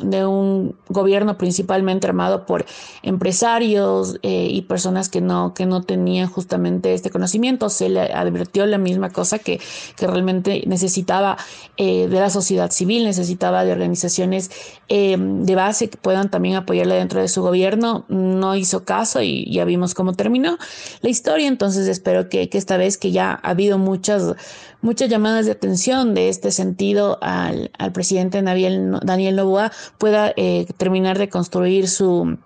de 0.00 0.24
un 0.24 0.76
gobierno 0.88 1.36
principalmente 1.36 2.06
armado 2.06 2.46
por 2.46 2.64
empresarios 3.02 4.18
eh, 4.22 4.46
y 4.48 4.62
personas 4.62 5.08
que 5.08 5.20
no, 5.20 5.54
que 5.54 5.66
no 5.66 5.82
tenían 5.82 6.28
justamente 6.28 6.94
este 6.94 7.10
conocimiento. 7.10 7.68
Se 7.68 7.88
le 7.88 8.00
advirtió 8.12 8.64
la 8.66 8.78
misma 8.78 9.10
cosa 9.10 9.40
que, 9.40 9.60
que 9.96 10.06
realmente 10.06 10.62
necesitaba 10.68 11.36
de 11.82 12.20
la 12.20 12.30
sociedad 12.30 12.70
civil, 12.70 13.04
necesitaba 13.04 13.64
de 13.64 13.72
organizaciones 13.72 14.50
de 14.88 15.54
base 15.54 15.88
que 15.88 15.96
puedan 15.96 16.30
también 16.30 16.56
apoyar 16.56 16.86
dentro 16.86 17.20
de 17.20 17.28
su 17.28 17.42
gobierno, 17.42 18.04
no 18.08 18.56
hizo 18.56 18.84
caso 18.84 19.22
y 19.22 19.50
ya 19.50 19.64
vimos 19.64 19.94
cómo 19.94 20.12
terminó 20.12 20.58
la 21.00 21.10
historia. 21.10 21.48
Entonces 21.48 21.88
espero 21.88 22.28
que, 22.28 22.48
esta 22.52 22.76
vez 22.76 22.98
que 22.98 23.10
ya 23.10 23.40
ha 23.42 23.50
habido 23.50 23.78
muchas, 23.78 24.34
muchas 24.80 25.08
llamadas 25.08 25.46
de 25.46 25.52
atención 25.52 26.14
de 26.14 26.28
este 26.28 26.50
sentido 26.50 27.18
al, 27.20 27.70
presidente 27.92 28.42
Daniel, 28.42 28.98
Daniel 29.02 29.36
Novoa 29.36 29.72
pueda 29.98 30.32
eh, 30.36 30.66
terminar 30.76 31.18
de 31.18 31.28
construir 31.28 31.88
su 31.88 32.38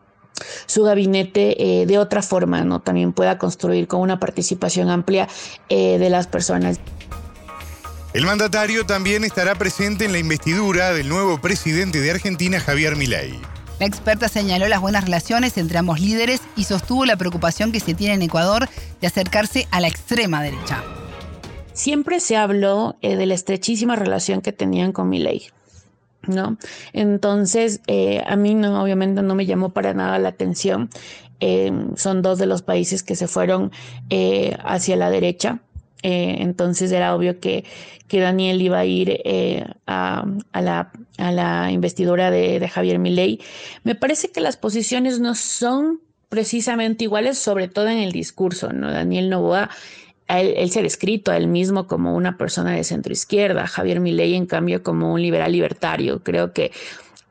su 0.67 0.83
gabinete 0.83 1.81
eh, 1.81 1.87
de 1.87 1.99
otra 1.99 2.21
forma, 2.21 2.63
¿no? 2.63 2.81
También 2.81 3.15
pueda 3.15 3.39
construir 3.39 3.89
con 3.89 4.01
una 4.01 4.21
participación 4.21 4.91
amplia 4.91 5.29
eh, 5.71 5.99
de 5.99 6.11
las 6.11 6.27
personas. 6.27 6.79
El 8.17 8.25
mandatario 8.25 8.87
también 8.87 9.25
estará 9.25 9.57
presente 9.57 10.07
en 10.07 10.13
la 10.13 10.19
investidura 10.19 10.95
del 10.95 11.07
nuevo 11.07 11.39
presidente 11.39 12.01
de 12.01 12.13
Argentina, 12.13 12.59
Javier 12.59 12.97
Milei. 12.97 13.35
La 13.79 13.85
experta 13.85 14.31
señaló 14.31 14.69
las 14.69 14.81
buenas 14.81 15.05
relaciones 15.05 15.59
entre 15.59 15.77
ambos 15.77 16.01
líderes 16.01 16.41
y 16.57 16.65
sostuvo 16.65 17.05
la 17.05 17.19
preocupación 17.19 17.73
que 17.73 17.81
se 17.81 17.93
tiene 17.93 18.15
en 18.15 18.23
Ecuador 18.23 18.71
de 19.03 19.07
acercarse 19.07 19.69
a 19.71 19.81
la 19.81 19.89
extrema 19.89 20.43
derecha. 20.43 20.83
Siempre 21.75 22.21
se 22.21 22.39
habló 22.39 22.97
eh, 23.03 23.17
de 23.17 23.27
la 23.27 23.35
estrechísima 23.35 23.97
relación 23.97 24.41
que 24.41 24.53
tenían 24.53 24.93
con 24.93 25.11
Milei. 25.11 25.51
¿No? 26.27 26.57
Entonces, 26.95 27.83
eh, 27.87 28.25
a 28.27 28.35
mí 28.37 28.55
no, 28.55 28.83
obviamente 28.83 29.21
no 29.21 29.35
me 29.35 29.45
llamó 29.45 29.75
para 29.75 29.93
nada 29.93 30.19
la 30.19 30.31
atención. 30.31 30.89
Eh, 31.41 31.71
son 31.97 32.23
dos 32.23 32.39
de 32.39 32.47
los 32.47 32.63
países 32.63 33.03
que 33.03 33.15
se 33.15 33.29
fueron 33.29 33.73
hacia 34.65 34.97
la 34.97 35.11
derecha. 35.11 35.61
Eh, 36.03 36.37
entonces 36.41 36.93
era 36.93 37.15
obvio 37.15 37.41
que, 37.41 37.65
que, 38.07 38.21
Daniel 38.21 38.61
iba 38.61 38.79
a 38.79 38.85
ir 38.85 39.21
eh, 39.25 39.65
a, 39.87 40.27
la, 40.53 40.93
a, 41.19 41.33
la, 41.33 41.71
investidura 41.73 42.31
de, 42.31 42.69
Javier 42.69 42.99
Milei. 42.99 43.41
Me 43.83 43.95
parece 43.95 44.31
que 44.31 44.41
las 44.41 44.57
posiciones 44.57 45.21
no 45.21 45.35
son 45.35 46.01
precisamente 46.29 47.05
iguales, 47.05 47.39
sobre 47.39 47.69
todo 47.69 47.89
en 47.89 47.99
el 47.99 48.13
discurso. 48.13 48.73
¿no? 48.73 48.91
Daniel 48.91 49.31
Novoa, 49.31 49.71
él, 50.29 50.55
él 50.57 50.71
se 50.71 50.81
ha 50.81 50.83
descrito 50.83 51.31
a 51.31 51.37
él 51.37 51.47
mismo 51.47 51.87
como 51.87 52.15
una 52.15 52.37
persona 52.37 52.73
de 52.73 52.85
centro 52.85 53.13
izquierda, 53.13 53.67
Javier 53.67 54.01
Milei 54.01 54.35
en 54.35 54.47
cambio 54.47 54.83
como 54.83 55.13
un 55.13 55.23
liberal 55.23 55.53
libertario. 55.53 56.23
Creo 56.23 56.53
que 56.53 56.73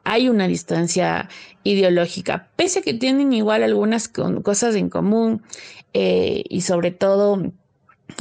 hay 0.05 0.29
una 0.29 0.47
distancia 0.47 1.29
ideológica, 1.63 2.47
pese 2.55 2.79
a 2.79 2.81
que 2.83 2.93
tienen 2.93 3.33
igual 3.33 3.63
algunas 3.63 4.07
cosas 4.07 4.75
en 4.75 4.89
común 4.89 5.41
eh, 5.93 6.43
y 6.47 6.61
sobre 6.61 6.91
todo 6.91 7.51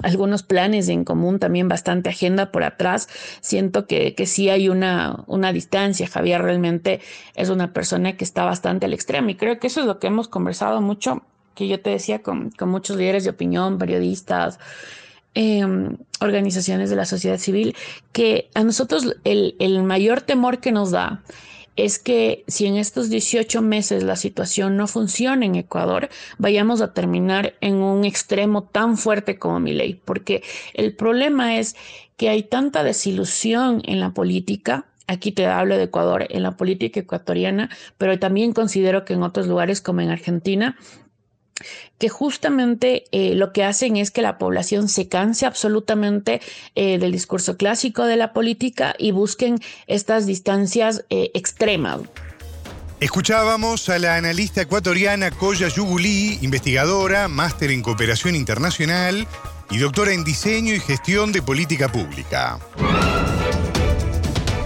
algunos 0.02 0.42
planes 0.42 0.88
en 0.88 1.04
común, 1.04 1.38
también 1.38 1.68
bastante 1.68 2.10
agenda 2.10 2.50
por 2.50 2.64
atrás. 2.64 3.08
Siento 3.40 3.86
que, 3.86 4.14
que 4.14 4.26
sí 4.26 4.48
hay 4.48 4.68
una, 4.68 5.24
una 5.26 5.52
distancia. 5.52 6.06
Javier 6.06 6.42
realmente 6.42 7.00
es 7.34 7.50
una 7.50 7.72
persona 7.72 8.16
que 8.16 8.24
está 8.24 8.44
bastante 8.44 8.86
al 8.86 8.92
extremo 8.92 9.30
y 9.30 9.34
creo 9.34 9.58
que 9.58 9.66
eso 9.66 9.80
es 9.80 9.86
lo 9.86 9.98
que 9.98 10.06
hemos 10.08 10.28
conversado 10.28 10.80
mucho, 10.80 11.22
que 11.54 11.68
yo 11.68 11.80
te 11.80 11.90
decía 11.90 12.22
con, 12.22 12.50
con 12.50 12.68
muchos 12.68 12.96
líderes 12.96 13.24
de 13.24 13.30
opinión, 13.30 13.78
periodistas, 13.78 14.58
em, 15.34 15.96
organizaciones 16.20 16.90
de 16.90 16.96
la 16.96 17.04
sociedad 17.04 17.38
civil, 17.38 17.76
que 18.12 18.50
a 18.54 18.64
nosotros 18.64 19.16
el, 19.24 19.56
el 19.58 19.82
mayor 19.82 20.20
temor 20.22 20.58
que 20.58 20.72
nos 20.72 20.90
da 20.90 21.22
es 21.76 21.98
que 21.98 22.44
si 22.46 22.66
en 22.66 22.76
estos 22.76 23.10
18 23.10 23.62
meses 23.62 24.02
la 24.02 24.16
situación 24.16 24.76
no 24.76 24.86
funciona 24.86 25.44
en 25.44 25.56
Ecuador, 25.56 26.08
vayamos 26.38 26.80
a 26.80 26.92
terminar 26.92 27.54
en 27.60 27.76
un 27.76 28.04
extremo 28.04 28.64
tan 28.64 28.96
fuerte 28.96 29.38
como 29.38 29.60
mi 29.60 29.72
ley, 29.72 30.00
porque 30.04 30.42
el 30.74 30.94
problema 30.94 31.58
es 31.58 31.76
que 32.16 32.28
hay 32.28 32.44
tanta 32.44 32.84
desilusión 32.84 33.82
en 33.84 34.00
la 34.00 34.10
política. 34.10 34.86
Aquí 35.06 35.32
te 35.32 35.46
hablo 35.46 35.76
de 35.76 35.84
Ecuador, 35.84 36.26
en 36.30 36.42
la 36.42 36.56
política 36.56 37.00
ecuatoriana, 37.00 37.68
pero 37.98 38.18
también 38.18 38.52
considero 38.52 39.04
que 39.04 39.14
en 39.14 39.22
otros 39.22 39.46
lugares 39.46 39.80
como 39.80 40.00
en 40.00 40.10
Argentina 40.10 40.78
que 41.99 42.08
justamente 42.08 43.04
eh, 43.12 43.34
lo 43.34 43.52
que 43.52 43.64
hacen 43.64 43.96
es 43.96 44.11
que 44.11 44.23
la 44.23 44.38
población 44.38 44.88
se 44.88 45.08
canse 45.08 45.46
absolutamente 45.46 46.40
eh, 46.75 46.99
del 46.99 47.12
discurso 47.12 47.56
clásico 47.56 48.04
de 48.04 48.16
la 48.16 48.32
política 48.32 48.94
y 48.99 49.12
busquen 49.12 49.58
estas 49.87 50.26
distancias 50.26 51.04
eh, 51.11 51.30
extremas. 51.34 52.00
Escuchábamos 53.00 53.88
a 53.88 53.99
la 53.99 54.16
analista 54.16 54.62
ecuatoriana 54.62 55.30
Koya 55.30 55.68
Yugulí, 55.68 56.38
investigadora, 56.42 57.28
máster 57.28 57.70
en 57.70 57.82
cooperación 57.82 58.34
internacional 58.34 59.26
y 59.70 59.78
doctora 59.78 60.12
en 60.12 60.25
diseño 60.25 60.75
y 60.75 60.80
gestión 60.80 61.32
de 61.32 61.42
política 61.42 61.90
pública. 61.90 62.58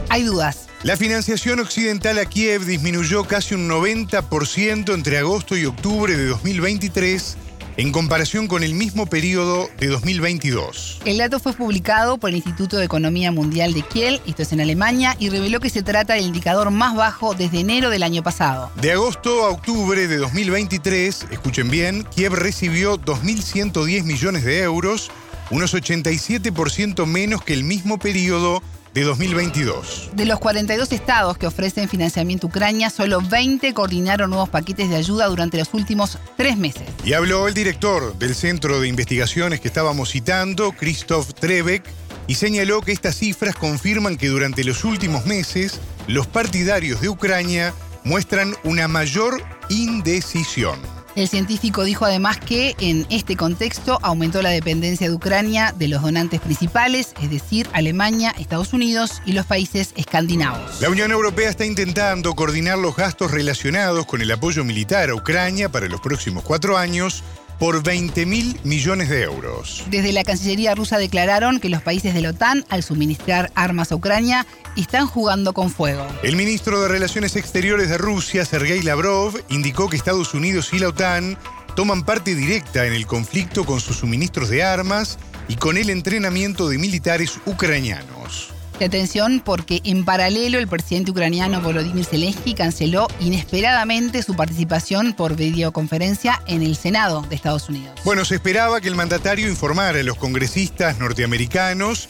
Hay 0.09 0.23
dudas. 0.23 0.68
La 0.85 0.97
financiación 0.97 1.59
occidental 1.59 2.19
a 2.19 2.25
Kiev 2.25 2.65
disminuyó 2.65 3.25
casi 3.25 3.57
un 3.57 3.69
90% 3.69 4.95
entre 4.95 5.19
agosto 5.19 5.57
y 5.57 5.65
octubre 5.65 6.17
de 6.17 6.27
2023 6.27 7.37
en 7.79 7.91
comparación 7.91 8.47
con 8.47 8.63
el 8.63 8.75
mismo 8.75 9.07
periodo 9.07 9.69
de 9.81 9.89
2022. 9.89 11.01
El 11.05 11.19
dato 11.19 11.41
fue 11.41 11.53
publicado 11.53 12.19
por 12.19 12.31
el 12.31 12.37
Instituto 12.37 12.77
de 12.77 12.85
Economía 12.85 13.33
Mundial 13.33 13.75
de 13.75 13.83
Kiel, 13.83 14.21
esto 14.25 14.43
es 14.43 14.53
en 14.53 14.61
Alemania, 14.61 15.17
y 15.19 15.31
reveló 15.31 15.59
que 15.59 15.69
se 15.69 15.83
trata 15.83 16.15
del 16.15 16.27
indicador 16.27 16.71
más 16.71 16.95
bajo 16.95 17.35
desde 17.35 17.59
enero 17.59 17.91
del 17.91 18.05
año 18.05 18.23
pasado. 18.23 18.71
De 18.81 18.93
agosto 18.93 19.47
a 19.47 19.49
octubre 19.49 20.07
de 20.07 20.17
2023, 20.17 21.27
escuchen 21.33 21.71
bien, 21.71 22.05
Kiev 22.05 22.35
recibió 22.35 23.01
2.110 23.01 24.05
millones 24.05 24.45
de 24.45 24.63
euros, 24.63 25.11
unos 25.51 25.75
87% 25.75 27.05
menos 27.05 27.43
que 27.43 27.55
el 27.55 27.65
mismo 27.65 27.99
periodo 27.99 28.63
de 28.99 29.05
2022. 29.05 30.11
De 30.15 30.25
los 30.25 30.41
42 30.41 30.91
estados 30.91 31.39
que 31.39 31.47
ofrecen 31.47 31.89
financiamiento 31.89 32.47
a 32.47 32.51
Ucrania, 32.51 32.91
solo 32.91 33.21
20 33.21 33.73
coordinaron 33.73 34.31
nuevos 34.31 34.49
paquetes 34.49 34.91
de 34.91 34.97
ayuda 34.97 35.27
durante 35.27 35.57
los 35.57 35.73
últimos 35.73 36.19
tres 36.37 36.57
meses. 36.57 36.83
Y 37.05 37.13
habló 37.13 37.47
el 37.47 37.55
director 37.55 38.19
del 38.19 38.35
Centro 38.35 38.81
de 38.81 38.89
Investigaciones 38.89 39.61
que 39.61 39.69
estábamos 39.69 40.11
citando, 40.11 40.73
Christoph 40.73 41.33
Trebek, 41.35 41.85
y 42.27 42.35
señaló 42.35 42.81
que 42.81 42.93
estas 42.93 43.15
cifras 43.15 43.55
confirman 43.55 44.17
que 44.17 44.29
durante 44.29 44.65
los 44.65 44.85
últimos 44.85 45.27
meses 45.27 45.81
los 46.09 46.27
partidarios 46.27 47.01
de 47.01 47.09
Ucrania 47.09 47.73
muestran 48.03 48.55
una 48.65 48.89
mayor 48.89 49.43
indecisión. 49.69 50.98
El 51.19 51.27
científico 51.27 51.83
dijo 51.83 52.05
además 52.05 52.39
que 52.39 52.77
en 52.79 53.05
este 53.11 53.35
contexto 53.35 53.99
aumentó 54.03 54.41
la 54.41 54.51
dependencia 54.51 55.09
de 55.09 55.15
Ucrania 55.15 55.75
de 55.77 55.89
los 55.89 56.01
donantes 56.01 56.41
principales, 56.41 57.13
es 57.21 57.29
decir, 57.29 57.69
Alemania, 57.73 58.33
Estados 58.39 58.73
Unidos 58.73 59.21
y 59.27 59.33
los 59.33 59.45
países 59.45 59.95
escandinavos. 59.97 60.81
La 60.81 60.89
Unión 60.89 61.11
Europea 61.11 61.51
está 61.51 61.67
intentando 61.67 62.37
coordinar 62.37 62.79
los 62.79 62.95
gastos 62.95 63.33
relacionados 63.33 64.07
con 64.07 64.23
el 64.23 64.31
apoyo 64.31 64.63
militar 64.63 65.11
a 65.11 65.17
Ucrania 65.17 65.71
para 65.71 65.89
los 65.89 66.01
próximos 66.01 66.45
cuatro 66.45 66.79
años 66.79 67.25
por 67.59 67.83
20 67.83 68.27
mil 68.27 68.59
millones 68.65 69.09
de 69.09 69.23
euros. 69.23 69.85
Desde 69.91 70.13
la 70.13 70.25
Cancillería 70.25 70.75
rusa 70.75 70.99
declararon 70.99 71.61
que 71.61 71.69
los 71.69 71.83
países 71.83 72.15
de 72.15 72.21
la 72.21 72.31
OTAN, 72.31 72.65
al 72.69 72.83
suministrar 72.83 73.51
armas 73.55 73.93
a 73.93 73.97
Ucrania, 73.97 74.47
están 74.77 75.07
jugando 75.07 75.53
con 75.53 75.71
fuego. 75.71 76.07
El 76.23 76.37
ministro 76.37 76.81
de 76.81 76.89
Relaciones 76.89 77.37
Exteriores 77.37 77.89
de 77.89 77.99
Rusia, 77.99 78.45
Sergei 78.45 78.83
Lavrov, 78.83 79.41
indicó 79.49 79.89
que 79.89 79.97
Estados 79.97 80.35
Unidos 80.35 80.73
y 80.73 80.79
la 80.79 80.89
OTAN 80.89 81.37
toman 81.75 82.05
parte 82.05 82.35
directa 82.35 82.87
en 82.87 82.93
el 82.93 83.07
conflicto 83.07 83.65
con 83.65 83.81
sus 83.81 83.99
suministros 83.99 84.49
de 84.49 84.63
armas 84.65 85.19
y 85.49 85.57
con 85.57 85.77
el 85.77 85.91
entrenamiento 85.91 86.69
de 86.69 86.79
militares 86.79 87.39
ucranianos. 87.47 88.53
De 88.79 88.85
atención 88.85 89.43
porque 89.45 89.81
en 89.83 90.05
paralelo 90.05 90.59
el 90.59 90.69
presidente 90.69 91.11
ucraniano 91.11 91.61
Volodymyr 91.61 92.05
Zelensky 92.05 92.55
canceló 92.55 93.09
inesperadamente 93.19 94.23
su 94.23 94.37
participación 94.37 95.15
por 95.15 95.35
videoconferencia 95.35 96.41
en 96.47 96.63
el 96.63 96.77
Senado 96.77 97.23
de 97.23 97.35
Estados 97.35 97.69
Unidos. 97.69 97.99
Bueno, 98.05 98.25
se 98.25 98.37
esperaba 98.37 98.81
que 98.81 98.87
el 98.87 98.95
mandatario 98.95 99.49
informara 99.49 99.99
a 99.99 100.03
los 100.05 100.17
congresistas 100.17 100.99
norteamericanos 101.01 102.09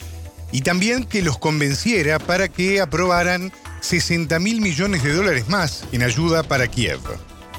y 0.51 0.61
también 0.61 1.05
que 1.05 1.23
los 1.23 1.39
convenciera 1.39 2.19
para 2.19 2.49
que 2.49 2.81
aprobaran 2.81 3.51
60 3.81 4.37
mil 4.39 4.61
millones 4.61 5.03
de 5.03 5.13
dólares 5.13 5.49
más 5.49 5.85
en 5.91 6.03
ayuda 6.03 6.43
para 6.43 6.67
Kiev. 6.67 6.99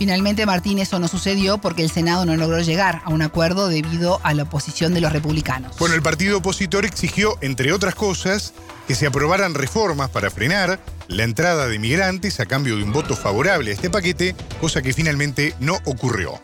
Finalmente, 0.00 0.46
Martín, 0.46 0.78
eso 0.78 0.98
no 0.98 1.08
sucedió 1.08 1.58
porque 1.58 1.82
el 1.82 1.90
Senado 1.90 2.24
no 2.24 2.34
logró 2.34 2.58
llegar 2.62 3.02
a 3.04 3.10
un 3.10 3.20
acuerdo 3.20 3.68
debido 3.68 4.18
a 4.22 4.32
la 4.32 4.44
oposición 4.44 4.94
de 4.94 5.02
los 5.02 5.12
republicanos. 5.12 5.76
Bueno, 5.78 5.94
el 5.94 6.00
partido 6.00 6.38
opositor 6.38 6.86
exigió, 6.86 7.36
entre 7.42 7.70
otras 7.70 7.94
cosas, 7.94 8.54
que 8.88 8.94
se 8.94 9.06
aprobaran 9.06 9.52
reformas 9.52 10.08
para 10.08 10.30
frenar 10.30 10.80
la 11.08 11.24
entrada 11.24 11.68
de 11.68 11.78
migrantes 11.78 12.40
a 12.40 12.46
cambio 12.46 12.78
de 12.78 12.84
un 12.84 12.92
voto 12.94 13.14
favorable 13.14 13.72
a 13.72 13.74
este 13.74 13.90
paquete, 13.90 14.34
cosa 14.58 14.80
que 14.80 14.94
finalmente 14.94 15.54
no 15.60 15.76
ocurrió. 15.84 16.40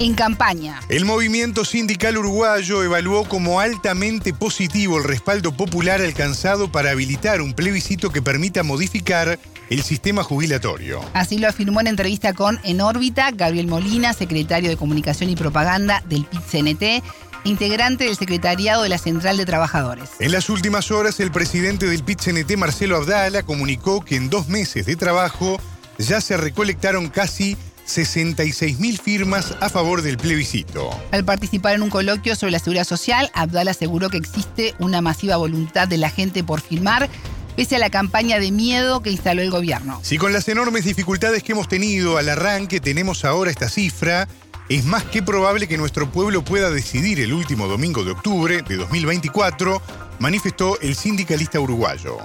En 0.00 0.14
campaña. 0.14 0.80
El 0.88 1.04
movimiento 1.04 1.66
sindical 1.66 2.16
uruguayo 2.16 2.82
evaluó 2.82 3.28
como 3.28 3.60
altamente 3.60 4.32
positivo 4.32 4.96
el 4.96 5.04
respaldo 5.04 5.52
popular 5.54 6.00
alcanzado 6.00 6.72
para 6.72 6.92
habilitar 6.92 7.42
un 7.42 7.52
plebiscito 7.52 8.10
que 8.10 8.22
permita 8.22 8.62
modificar 8.62 9.38
el 9.70 9.82
sistema 9.82 10.22
jubilatorio. 10.22 11.00
Así 11.14 11.38
lo 11.38 11.48
afirmó 11.48 11.80
en 11.80 11.88
entrevista 11.88 12.32
con 12.32 12.60
En 12.64 12.80
órbita 12.80 13.30
Gabriel 13.30 13.66
Molina, 13.66 14.12
secretario 14.12 14.70
de 14.70 14.76
Comunicación 14.76 15.30
y 15.30 15.36
Propaganda 15.36 16.02
del 16.08 16.24
PIT-CNT, 16.24 17.02
integrante 17.44 18.04
del 18.04 18.16
secretariado 18.16 18.82
de 18.82 18.88
la 18.88 18.98
Central 18.98 19.36
de 19.36 19.46
Trabajadores. 19.46 20.10
En 20.18 20.32
las 20.32 20.48
últimas 20.48 20.90
horas, 20.90 21.20
el 21.20 21.30
presidente 21.30 21.86
del 21.86 22.04
PIT-CNT, 22.04 22.56
Marcelo 22.56 22.96
Abdala, 22.96 23.42
comunicó 23.42 24.04
que 24.04 24.16
en 24.16 24.30
dos 24.30 24.48
meses 24.48 24.86
de 24.86 24.96
trabajo 24.96 25.60
ya 25.98 26.20
se 26.20 26.36
recolectaron 26.36 27.08
casi 27.08 27.56
66.000 27.86 28.98
firmas 28.98 29.54
a 29.60 29.68
favor 29.68 30.02
del 30.02 30.16
plebiscito. 30.16 30.90
Al 31.12 31.24
participar 31.24 31.74
en 31.74 31.82
un 31.82 31.90
coloquio 31.90 32.34
sobre 32.34 32.52
la 32.52 32.58
seguridad 32.58 32.84
social, 32.84 33.30
Abdala 33.34 33.72
aseguró 33.72 34.08
que 34.08 34.16
existe 34.16 34.74
una 34.78 35.02
masiva 35.02 35.36
voluntad 35.36 35.86
de 35.86 35.98
la 35.98 36.08
gente 36.08 36.42
por 36.42 36.62
firmar 36.62 37.10
pese 37.56 37.76
a 37.76 37.78
la 37.78 37.90
campaña 37.90 38.38
de 38.38 38.50
miedo 38.52 39.02
que 39.02 39.10
instaló 39.10 39.42
el 39.42 39.50
gobierno. 39.50 39.98
Si 40.02 40.18
con 40.18 40.32
las 40.32 40.48
enormes 40.48 40.84
dificultades 40.84 41.42
que 41.42 41.52
hemos 41.52 41.68
tenido 41.68 42.18
al 42.18 42.28
arranque 42.28 42.80
tenemos 42.80 43.24
ahora 43.24 43.50
esta 43.50 43.68
cifra, 43.68 44.26
es 44.68 44.86
más 44.86 45.04
que 45.04 45.22
probable 45.22 45.68
que 45.68 45.76
nuestro 45.76 46.06
pueblo 46.10 46.42
pueda 46.42 46.70
decidir 46.70 47.20
el 47.20 47.32
último 47.32 47.66
domingo 47.66 48.02
de 48.02 48.12
octubre 48.12 48.62
de 48.62 48.76
2024, 48.76 49.78
manifestó 50.20 50.80
el 50.80 50.94
sindicalista 50.94 51.60
uruguayo. 51.60 52.16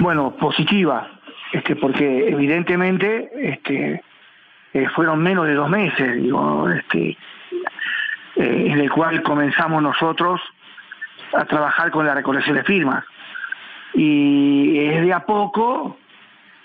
Bueno, 0.00 0.34
positiva, 0.36 1.08
este, 1.52 1.76
porque 1.76 2.28
evidentemente 2.28 3.30
este, 3.40 4.02
eh, 4.74 4.88
fueron 4.96 5.22
menos 5.22 5.46
de 5.46 5.54
dos 5.54 5.70
meses, 5.70 6.20
digo, 6.20 6.68
este, 6.68 7.10
eh, 7.10 7.16
en 8.36 8.80
el 8.80 8.90
cual 8.90 9.22
comenzamos 9.22 9.80
nosotros 9.80 10.40
a 11.34 11.44
trabajar 11.44 11.90
con 11.90 12.04
la 12.04 12.14
recolección 12.14 12.56
de 12.56 12.64
firmas 12.64 13.04
y 13.94 14.78
es 14.78 15.02
de 15.02 15.12
a 15.12 15.20
poco 15.20 15.96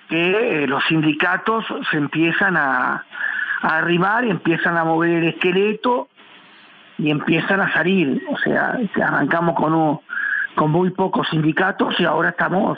que 0.10 0.64
eh, 0.64 0.68
los 0.68 0.84
sindicatos 0.86 1.66
se 1.92 1.98
empiezan 1.98 2.58
a, 2.58 3.04
arribar 3.62 4.24
y 4.24 4.30
empiezan 4.30 4.78
a 4.78 4.84
mover 4.84 5.24
el 5.24 5.30
esqueleto 5.30 6.10
y 6.98 7.10
empiezan 7.10 7.60
a 7.60 7.74
salir. 7.74 8.24
O 8.30 8.38
sea, 8.38 8.78
arrancamos 9.04 9.56
con, 9.56 10.00
con 10.56 10.72
muy 10.72 10.92
pocos 10.92 11.28
sindicatos 11.30 12.00
y 12.00 12.06
ahora 12.06 12.30
estamos 12.30 12.78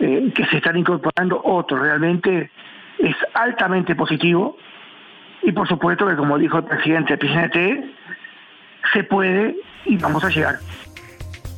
eh, 0.00 0.32
que 0.34 0.44
se 0.46 0.56
están 0.56 0.76
incorporando 0.76 1.40
otros. 1.44 1.80
Realmente 1.80 2.50
es 2.98 3.16
altamente 3.34 3.94
positivo 3.94 4.56
y 5.42 5.52
por 5.52 5.68
supuesto 5.68 6.06
que 6.06 6.16
como 6.16 6.38
dijo 6.38 6.58
el 6.58 6.64
presidente 6.64 7.16
PCNT, 7.16 7.84
se 8.92 9.04
puede 9.04 9.56
y 9.84 9.96
vamos 9.98 10.24
a 10.24 10.28
llegar. 10.28 10.56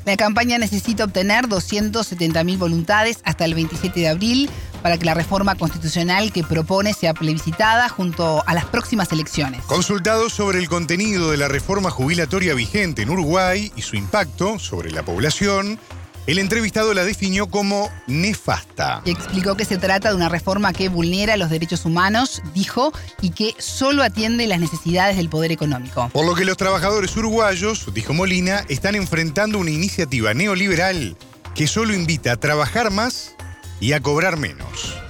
La 0.07 0.17
campaña 0.17 0.57
necesita 0.57 1.03
obtener 1.03 1.47
270.000 1.47 2.59
voluntades 2.59 3.19
hasta 3.25 3.45
el 3.45 3.55
27 3.55 3.99
de 3.99 4.09
abril 4.09 4.49
para 4.81 4.99
que 4.99 5.05
la 5.05 5.15
reforma 5.15 5.57
constitucional 5.57 6.33
que 6.33 6.45
propone 6.45 6.95
sea 6.95 7.13
plebiscitada 7.13 7.89
junto 7.89 8.45
a 8.47 8.55
las 8.55 8.67
próximas 8.67 9.11
elecciones. 9.11 9.65
Consultado 9.65 10.31
sobre 10.31 10.61
el 10.61 10.69
contenido 10.69 11.33
de 11.33 11.39
la 11.39 11.49
reforma 11.49 11.91
jubilatoria 11.91 12.55
vigente 12.55 13.03
en 13.03 13.11
Uruguay 13.11 13.73
y 13.75 13.83
su 13.83 13.97
impacto 13.97 14.61
sobre 14.61 14.93
la 14.93 15.03
población, 15.03 15.81
el 16.27 16.39
entrevistado 16.39 16.93
la 16.93 17.05
definió 17.05 17.47
como 17.47 17.89
nefasta. 18.07 19.01
Y 19.05 19.11
explicó 19.11 19.57
que 19.57 19.65
se 19.65 19.79
trata 19.79 20.11
de 20.11 20.17
una 20.17 20.29
reforma 20.29 20.73
que 20.73 20.89
vulnera 20.89 21.37
los 21.37 21.51
derechos 21.51 21.85
humanos, 21.85 22.43
dijo, 22.53 22.93
y 23.21 23.31
que 23.31 23.55
solo 23.59 24.03
atiende 24.03 24.47
las 24.47 24.59
necesidades 24.59 25.17
del 25.17 25.29
poder 25.29 25.53
económico. 25.53 26.09
Por 26.13 26.27
lo 26.27 26.35
que 26.35 26.45
los 26.45 26.57
trabajadores 26.57 27.17
uruguayos, 27.17 27.93
dijo 27.95 28.13
Molina, 28.13 28.61
están 28.69 28.97
enfrentando 28.97 29.59
una 29.59 29.71
iniciativa 29.71 30.35
neoliberal 30.35 31.17
que 31.55 31.67
solo 31.67 31.95
invita 31.95 32.33
a 32.33 32.37
trabajar 32.37 32.91
más 32.91 33.37
y 33.81 33.93
a 33.93 34.01
cobrar 34.01 34.37
menos. 34.37 35.01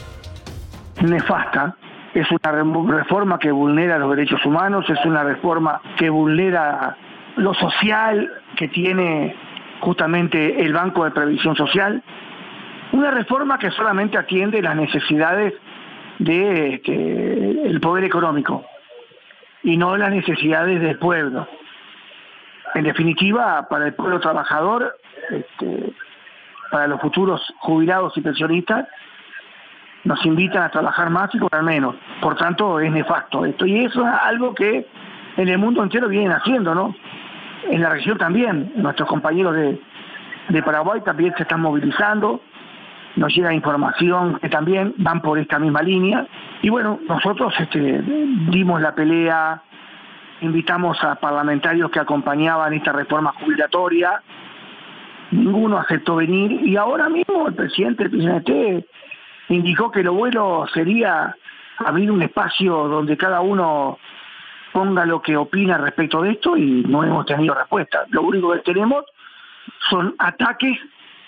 Nefasta. 1.02 1.76
Es 2.14 2.26
una 2.30 2.96
reforma 2.96 3.38
que 3.38 3.50
vulnera 3.50 3.98
los 3.98 4.10
derechos 4.10 4.40
humanos, 4.46 4.86
es 4.88 5.04
una 5.04 5.22
reforma 5.22 5.82
que 5.98 6.08
vulnera 6.08 6.96
lo 7.36 7.52
social 7.52 8.30
que 8.56 8.68
tiene 8.68 9.36
justamente 9.80 10.62
el 10.62 10.72
Banco 10.72 11.04
de 11.04 11.10
Previsión 11.10 11.56
Social, 11.56 12.02
una 12.92 13.10
reforma 13.10 13.58
que 13.58 13.70
solamente 13.70 14.16
atiende 14.16 14.62
las 14.62 14.76
necesidades 14.76 15.54
del 16.18 16.74
este, 16.74 17.80
poder 17.80 18.04
económico 18.04 18.64
y 19.62 19.76
no 19.76 19.96
las 19.96 20.10
necesidades 20.10 20.80
del 20.80 20.98
pueblo. 20.98 21.46
En 22.74 22.84
definitiva, 22.84 23.66
para 23.68 23.86
el 23.86 23.94
pueblo 23.94 24.20
trabajador, 24.20 24.96
este, 25.30 25.92
para 26.70 26.86
los 26.86 27.00
futuros 27.00 27.40
jubilados 27.58 28.16
y 28.16 28.20
pensionistas, 28.20 28.86
nos 30.04 30.24
invitan 30.24 30.62
a 30.62 30.70
trabajar 30.70 31.10
más 31.10 31.34
y 31.34 31.38
cobrar 31.38 31.62
menos. 31.62 31.96
Por 32.20 32.36
tanto, 32.36 32.78
es 32.80 32.90
nefasto 32.92 33.44
esto. 33.44 33.66
Y 33.66 33.84
eso 33.84 34.06
es 34.06 34.14
algo 34.22 34.54
que 34.54 34.86
en 35.36 35.48
el 35.48 35.58
mundo 35.58 35.82
entero 35.82 36.08
vienen 36.08 36.32
haciendo, 36.32 36.74
¿no? 36.74 36.94
En 37.70 37.82
la 37.82 37.90
región 37.90 38.18
también, 38.18 38.72
nuestros 38.76 39.08
compañeros 39.08 39.54
de, 39.54 40.62
Paraguay 40.62 41.00
también 41.04 41.34
se 41.36 41.42
están 41.42 41.60
movilizando, 41.60 42.40
nos 43.16 43.34
llega 43.34 43.52
información 43.52 44.38
que 44.40 44.48
también 44.48 44.94
van 44.98 45.20
por 45.20 45.38
esta 45.38 45.58
misma 45.58 45.82
línea. 45.82 46.26
Y 46.62 46.70
bueno, 46.70 47.00
nosotros 47.08 47.52
este, 47.58 48.02
dimos 48.50 48.80
la 48.80 48.94
pelea, 48.94 49.62
invitamos 50.40 51.02
a 51.02 51.16
parlamentarios 51.16 51.90
que 51.90 51.98
acompañaban 51.98 52.74
esta 52.74 52.92
reforma 52.92 53.32
jubilatoria, 53.40 54.22
ninguno 55.32 55.78
aceptó 55.78 56.16
venir 56.16 56.64
y 56.64 56.76
ahora 56.76 57.08
mismo 57.08 57.48
el 57.48 57.54
presidente 57.54 58.08
del 58.08 58.86
indicó 59.48 59.90
que 59.90 60.02
lo 60.02 60.14
bueno 60.14 60.66
sería 60.72 61.34
abrir 61.78 62.10
un 62.10 62.22
espacio 62.22 62.88
donde 62.88 63.16
cada 63.16 63.40
uno 63.40 63.98
ponga 64.76 65.06
lo 65.06 65.22
que 65.22 65.34
opina 65.38 65.78
respecto 65.78 66.20
de 66.20 66.32
esto 66.32 66.54
y 66.54 66.84
no 66.86 67.02
hemos 67.02 67.24
tenido 67.24 67.54
respuesta. 67.54 68.04
Lo 68.10 68.20
único 68.20 68.52
que 68.52 68.58
tenemos 68.58 69.06
son 69.88 70.14
ataques 70.18 70.78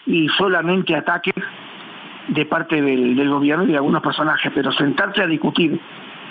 y 0.04 0.28
solamente 0.36 0.94
ataques 0.94 1.32
de 2.28 2.44
parte 2.44 2.82
del, 2.82 3.26
gobierno 3.30 3.64
y 3.64 3.68
de 3.68 3.76
algunos 3.76 4.02
personajes, 4.02 4.52
pero 4.54 4.70
sentarse 4.72 5.22
a 5.22 5.26
discutir 5.26 5.80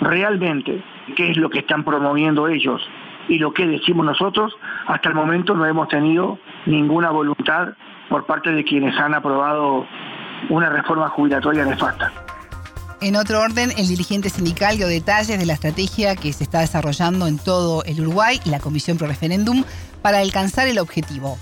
realmente 0.00 0.80
qué 1.16 1.32
es 1.32 1.36
lo 1.38 1.50
que 1.50 1.58
están 1.58 1.82
promoviendo 1.82 2.46
ellos 2.46 2.88
y 3.26 3.40
lo 3.40 3.52
que 3.52 3.66
decimos 3.66 4.06
nosotros, 4.06 4.56
hasta 4.86 5.08
el 5.08 5.16
momento 5.16 5.54
no 5.54 5.66
hemos 5.66 5.88
tenido 5.88 6.38
ninguna 6.66 7.10
voluntad 7.10 7.70
por 8.08 8.26
parte 8.26 8.52
de 8.52 8.62
quienes 8.62 8.96
han 8.96 9.14
aprobado 9.14 9.88
una 10.50 10.70
reforma 10.70 11.08
jubilatoria 11.08 11.64
nefasta. 11.64 12.27
En 13.00 13.14
otro 13.14 13.40
orden, 13.40 13.70
el 13.78 13.86
dirigente 13.86 14.28
sindical 14.28 14.76
dio 14.76 14.88
detalles 14.88 15.38
de 15.38 15.46
la 15.46 15.52
estrategia 15.52 16.16
que 16.16 16.32
se 16.32 16.42
está 16.42 16.60
desarrollando 16.60 17.28
en 17.28 17.38
todo 17.38 17.84
el 17.84 18.00
Uruguay 18.00 18.40
y 18.44 18.50
la 18.50 18.58
Comisión 18.58 18.98
Pro 18.98 19.06
Referéndum 19.06 19.62
para 20.02 20.18
alcanzar 20.18 20.66
el 20.66 20.80
objetivo. 20.80 21.38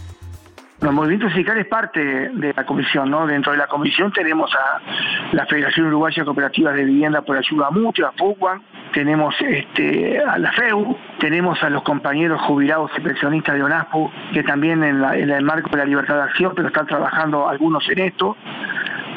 El 0.82 0.92
movimiento 0.92 1.28
sindical 1.28 1.56
es 1.56 1.66
parte 1.66 1.98
de 2.04 2.52
la 2.54 2.66
comisión, 2.66 3.10
¿no? 3.10 3.26
Dentro 3.26 3.52
de 3.52 3.58
la 3.58 3.66
comisión 3.66 4.12
tenemos 4.12 4.50
a 4.54 5.34
la 5.34 5.46
Federación 5.46 5.86
Uruguaya 5.86 6.16
de 6.18 6.24
Cooperativas 6.26 6.74
de 6.76 6.84
Vivienda 6.84 7.22
por 7.22 7.38
Ayuda 7.38 7.70
Mutua, 7.70 8.12
FUCUAN, 8.18 8.60
tenemos 8.92 9.34
este, 9.40 10.20
a 10.20 10.36
la 10.36 10.52
FEU, 10.52 10.94
tenemos 11.18 11.62
a 11.62 11.70
los 11.70 11.82
compañeros 11.82 12.42
jubilados 12.42 12.90
y 12.98 13.00
pensionistas 13.00 13.54
de 13.54 13.62
ONASPU, 13.62 14.10
que 14.34 14.42
también 14.42 14.84
en, 14.84 15.02
en 15.02 15.30
el 15.30 15.44
marco 15.44 15.70
de 15.70 15.78
la 15.78 15.86
libertad 15.86 16.16
de 16.16 16.22
acción, 16.22 16.52
pero 16.54 16.68
están 16.68 16.86
trabajando 16.86 17.48
algunos 17.48 17.88
en 17.88 17.98
esto. 18.00 18.36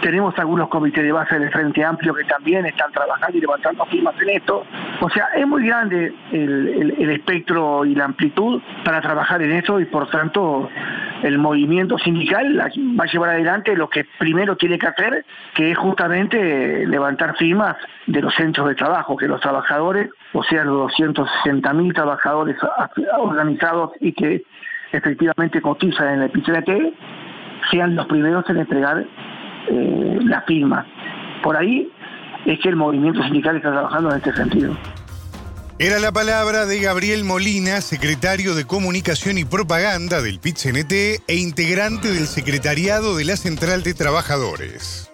Tenemos 0.01 0.37
algunos 0.39 0.69
comités 0.69 1.03
de 1.03 1.11
base 1.11 1.37
del 1.37 1.51
Frente 1.51 1.83
Amplio 1.83 2.13
que 2.13 2.23
también 2.23 2.65
están 2.65 2.91
trabajando 2.91 3.37
y 3.37 3.41
levantando 3.41 3.85
firmas 3.85 4.15
en 4.21 4.29
esto. 4.29 4.63
O 5.01 5.09
sea, 5.09 5.27
es 5.35 5.45
muy 5.45 5.65
grande 5.65 6.13
el, 6.31 6.95
el 6.97 7.09
espectro 7.09 7.85
y 7.85 7.95
la 7.95 8.05
amplitud 8.05 8.61
para 8.83 9.01
trabajar 9.01 9.41
en 9.41 9.51
esto 9.51 9.79
y 9.79 9.85
por 9.85 10.09
tanto 10.09 10.69
el 11.23 11.37
movimiento 11.37 11.97
sindical 11.97 12.59
va 12.59 13.03
a 13.03 13.07
llevar 13.07 13.29
adelante 13.31 13.75
lo 13.75 13.89
que 13.89 14.05
primero 14.17 14.55
tiene 14.55 14.77
que 14.77 14.87
hacer, 14.87 15.25
que 15.53 15.71
es 15.71 15.77
justamente 15.77 16.85
levantar 16.87 17.35
firmas 17.37 17.75
de 18.07 18.21
los 18.21 18.33
centros 18.35 18.67
de 18.67 18.75
trabajo, 18.75 19.17
que 19.17 19.27
los 19.27 19.41
trabajadores, 19.41 20.09
o 20.33 20.43
sea, 20.43 20.63
los 20.63 20.89
260 20.89 21.73
mil 21.73 21.93
trabajadores 21.93 22.57
organizados 23.17 23.91
y 23.99 24.13
que 24.13 24.43
efectivamente 24.91 25.61
cotizan 25.61 26.15
en 26.15 26.21
el 26.23 26.31
PCNT, 26.31 26.93
sean 27.71 27.95
los 27.95 28.07
primeros 28.07 28.49
en 28.49 28.57
entregar 28.57 29.05
eh, 29.69 30.19
las 30.23 30.45
firmas. 30.45 30.85
Por 31.43 31.55
ahí 31.55 31.89
es 32.45 32.59
que 32.59 32.69
el 32.69 32.75
movimiento 32.75 33.23
sindical 33.23 33.57
está 33.57 33.71
trabajando 33.71 34.11
en 34.11 34.17
este 34.17 34.33
sentido. 34.33 34.75
Era 35.81 35.97
la 35.99 36.11
palabra 36.11 36.65
de 36.65 36.79
Gabriel 36.81 37.23
Molina, 37.23 37.79
secretario 37.79 38.53
de 38.53 38.65
Comunicación 38.65 39.37
y 39.37 39.45
Propaganda 39.45 40.21
del 40.21 40.39
PIT-CNT 40.39 41.23
e 41.25 41.35
integrante 41.37 42.11
del 42.11 42.27
secretariado 42.27 43.15
de 43.15 43.23
la 43.23 43.37
Central 43.37 43.81
de 43.83 43.93
Trabajadores. 43.93 45.09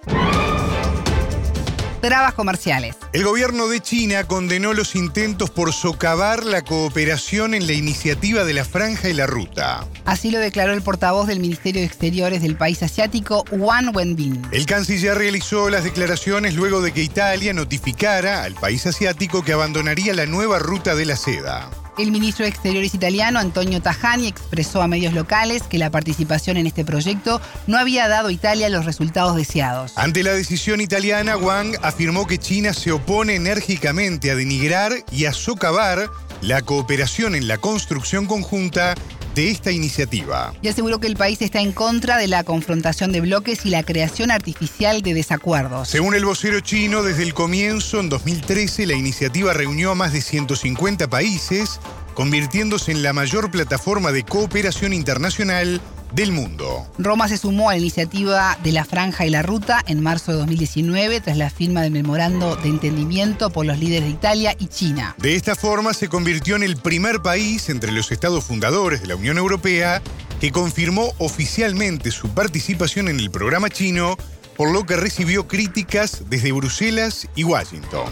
Trabas 2.06 2.36
comerciales. 2.36 2.96
El 3.13 3.24
gobierno 3.24 3.68
de 3.68 3.80
China 3.80 4.26
condenó 4.26 4.74
los 4.74 4.94
intentos 4.94 5.50
por 5.50 5.74
socavar 5.74 6.44
la 6.44 6.62
cooperación 6.62 7.56
en 7.56 7.65
la 7.65 7.74
iniciativa 7.74 8.44
de 8.44 8.54
la 8.54 8.63
Franja 8.63 9.10
y 9.10 9.13
la 9.13 9.26
Ruta. 9.26 9.88
Así 10.06 10.30
lo 10.30 10.38
declaró 10.38 10.74
el 10.74 10.84
portavoz 10.84 11.26
del 11.26 11.39
Ministerio 11.39 11.82
de 11.82 11.88
Exteriores 11.88 12.44
del 12.44 12.58
país 12.58 12.84
asiático, 12.84 13.44
Wang 13.50 13.89
Wenbin. 13.96 14.39
El 14.52 14.68
canciller 14.68 15.18
realizó 15.18 15.72
las 15.72 15.84
declaraciones 15.84 16.54
luego 16.54 16.80
de 16.82 16.91
que 16.91 17.02
Italia 17.02 17.54
notificara 17.54 18.44
al 18.44 18.54
país 18.54 18.86
asiático 18.86 19.44
que 19.44 19.54
abandonaría 19.54 20.13
la 20.13 20.28
nueva 20.28 20.60
ruta 20.60 20.94
de 20.94 21.06
la 21.06 21.15
seda. 21.15 21.72
El 21.97 22.12
ministro 22.12 22.43
de 22.43 22.49
Exteriores 22.49 22.93
italiano, 22.93 23.39
Antonio 23.39 23.81
Tajani, 23.81 24.27
expresó 24.27 24.81
a 24.81 24.88
medios 24.88 25.13
locales 25.13 25.63
que 25.63 25.77
la 25.77 25.91
participación 25.91 26.58
en 26.58 26.67
este 26.67 26.84
proyecto 26.84 27.41
no 27.67 27.77
había 27.77 28.10
dado 28.10 28.27
a 28.27 28.31
Italia 28.34 28.67
los 28.67 28.84
resultados 28.84 29.38
deseados. 29.38 29.93
Ante 29.95 30.21
la 30.21 30.34
decisión 30.34 30.81
italiana, 30.81 31.38
Wang 31.38 31.77
afirmó 31.81 32.27
que 32.27 32.38
China 32.38 32.73
se 32.73 32.91
opone 32.91 33.36
enérgicamente 33.36 34.29
a 34.29 34.36
denigrar 34.36 34.91
y 35.10 35.25
a 35.25 35.31
socavar 35.31 36.10
la 36.41 36.62
cooperación 36.62 37.34
en 37.34 37.47
la 37.47 37.58
construcción 37.58 38.25
conjunta 38.25 38.93
de 39.36 39.52
esta 39.52 39.71
iniciativa. 39.71 40.54
Y 40.62 40.69
aseguró 40.69 41.00
que 41.00 41.08
el 41.08 41.17
país 41.17 41.41
está 41.41 41.60
en 41.60 41.74
contra 41.74 42.17
de 42.17 42.28
la 42.28 42.43
confrontación 42.43 43.12
de 43.12 43.21
bloques 43.21 43.65
y 43.65 43.69
la 43.69 43.84
creación 43.84 44.32
artificial 44.32 45.02
de 45.02 45.13
desacuerdos. 45.13 45.89
Según 45.89 46.15
el 46.15 46.26
vocero 46.26 46.62
chino, 46.62 47.04
desde 47.04 47.24
el 47.24 47.34
comienzo, 47.34 48.00
en 48.00 48.10
2013, 48.10 48.88
la 48.88 48.93
iniciativa 48.93 49.54
reunió 49.54 49.91
a 49.91 49.95
más 49.95 50.13
de 50.13 50.21
150 50.21 51.10
países, 51.10 51.80
convirtiéndose 52.13 52.91
en 52.91 53.04
la 53.04 53.13
mayor 53.13 53.52
plataforma 53.52 54.12
de 54.12 54.24
cooperación 54.24 54.93
internacional 54.93 55.82
del 56.15 56.32
mundo. 56.32 56.88
Roma 56.97 57.28
se 57.28 57.38
sumó 57.38 57.69
a 57.69 57.73
la 57.73 57.80
iniciativa 57.80 58.58
de 58.63 58.71
la 58.71 58.86
Franja 58.86 59.25
y 59.25 59.30
la 59.30 59.41
Ruta 59.41 59.84
en 59.86 60.01
marzo 60.01 60.32
de 60.32 60.38
2019 60.39 61.19
tras 61.19 61.38
la 61.38 61.49
firma 61.49 61.82
del 61.82 61.91
memorando 61.91 62.56
de 62.56 62.69
entendimiento 62.69 63.49
por 63.49 63.65
los 63.65 63.78
líderes 63.78 64.06
de 64.06 64.10
Italia 64.12 64.56
y 64.58 64.67
China. 64.67 65.15
De 65.17 65.36
esta 65.36 65.56
forma 65.56 65.93
se 65.93 66.08
convirtió 66.08 66.56
en 66.56 66.63
el 66.63 66.78
primer 66.78 67.21
país 67.21 67.69
entre 67.69 67.91
los 67.91 68.12
estados 68.12 68.45
fundadores 68.45 69.01
de 69.01 69.08
la 69.08 69.15
Unión 69.15 69.38
Europea 69.38 70.01
que 70.39 70.51
confirmó 70.51 71.13
oficialmente 71.17 72.12
su 72.12 72.30
participación 72.30 73.10
en 73.10 73.19
el 73.19 73.32
programa 73.32 73.69
chino, 73.69 74.17
por 74.56 74.71
lo 74.71 74.86
que 74.86 74.95
recibió 74.95 75.47
críticas 75.47 76.23
desde 76.30 76.51
Bruselas 76.51 77.28
y 77.36 77.43
Washington. 77.43 78.06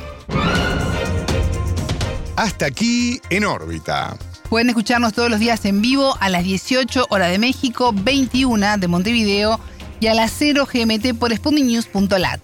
Hasta 2.35 2.65
aquí 2.65 3.21
en 3.29 3.45
órbita. 3.45 4.17
Pueden 4.53 4.69
escucharnos 4.69 5.13
todos 5.13 5.31
los 5.31 5.39
días 5.39 5.65
en 5.65 5.81
vivo 5.81 6.15
a 6.19 6.29
las 6.29 6.43
18 6.43 7.07
horas 7.09 7.31
de 7.31 7.39
México, 7.39 7.91
21 7.91 8.77
de 8.77 8.87
Montevideo 8.87 9.59
y 9.99 10.05
a 10.05 10.13
las 10.13 10.31
0 10.37 10.67
GMT 10.71 11.17
por 11.17 11.35
sputniknews.lat. 11.35 12.39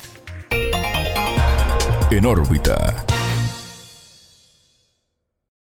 En 2.09 2.25
órbita. 2.25 3.05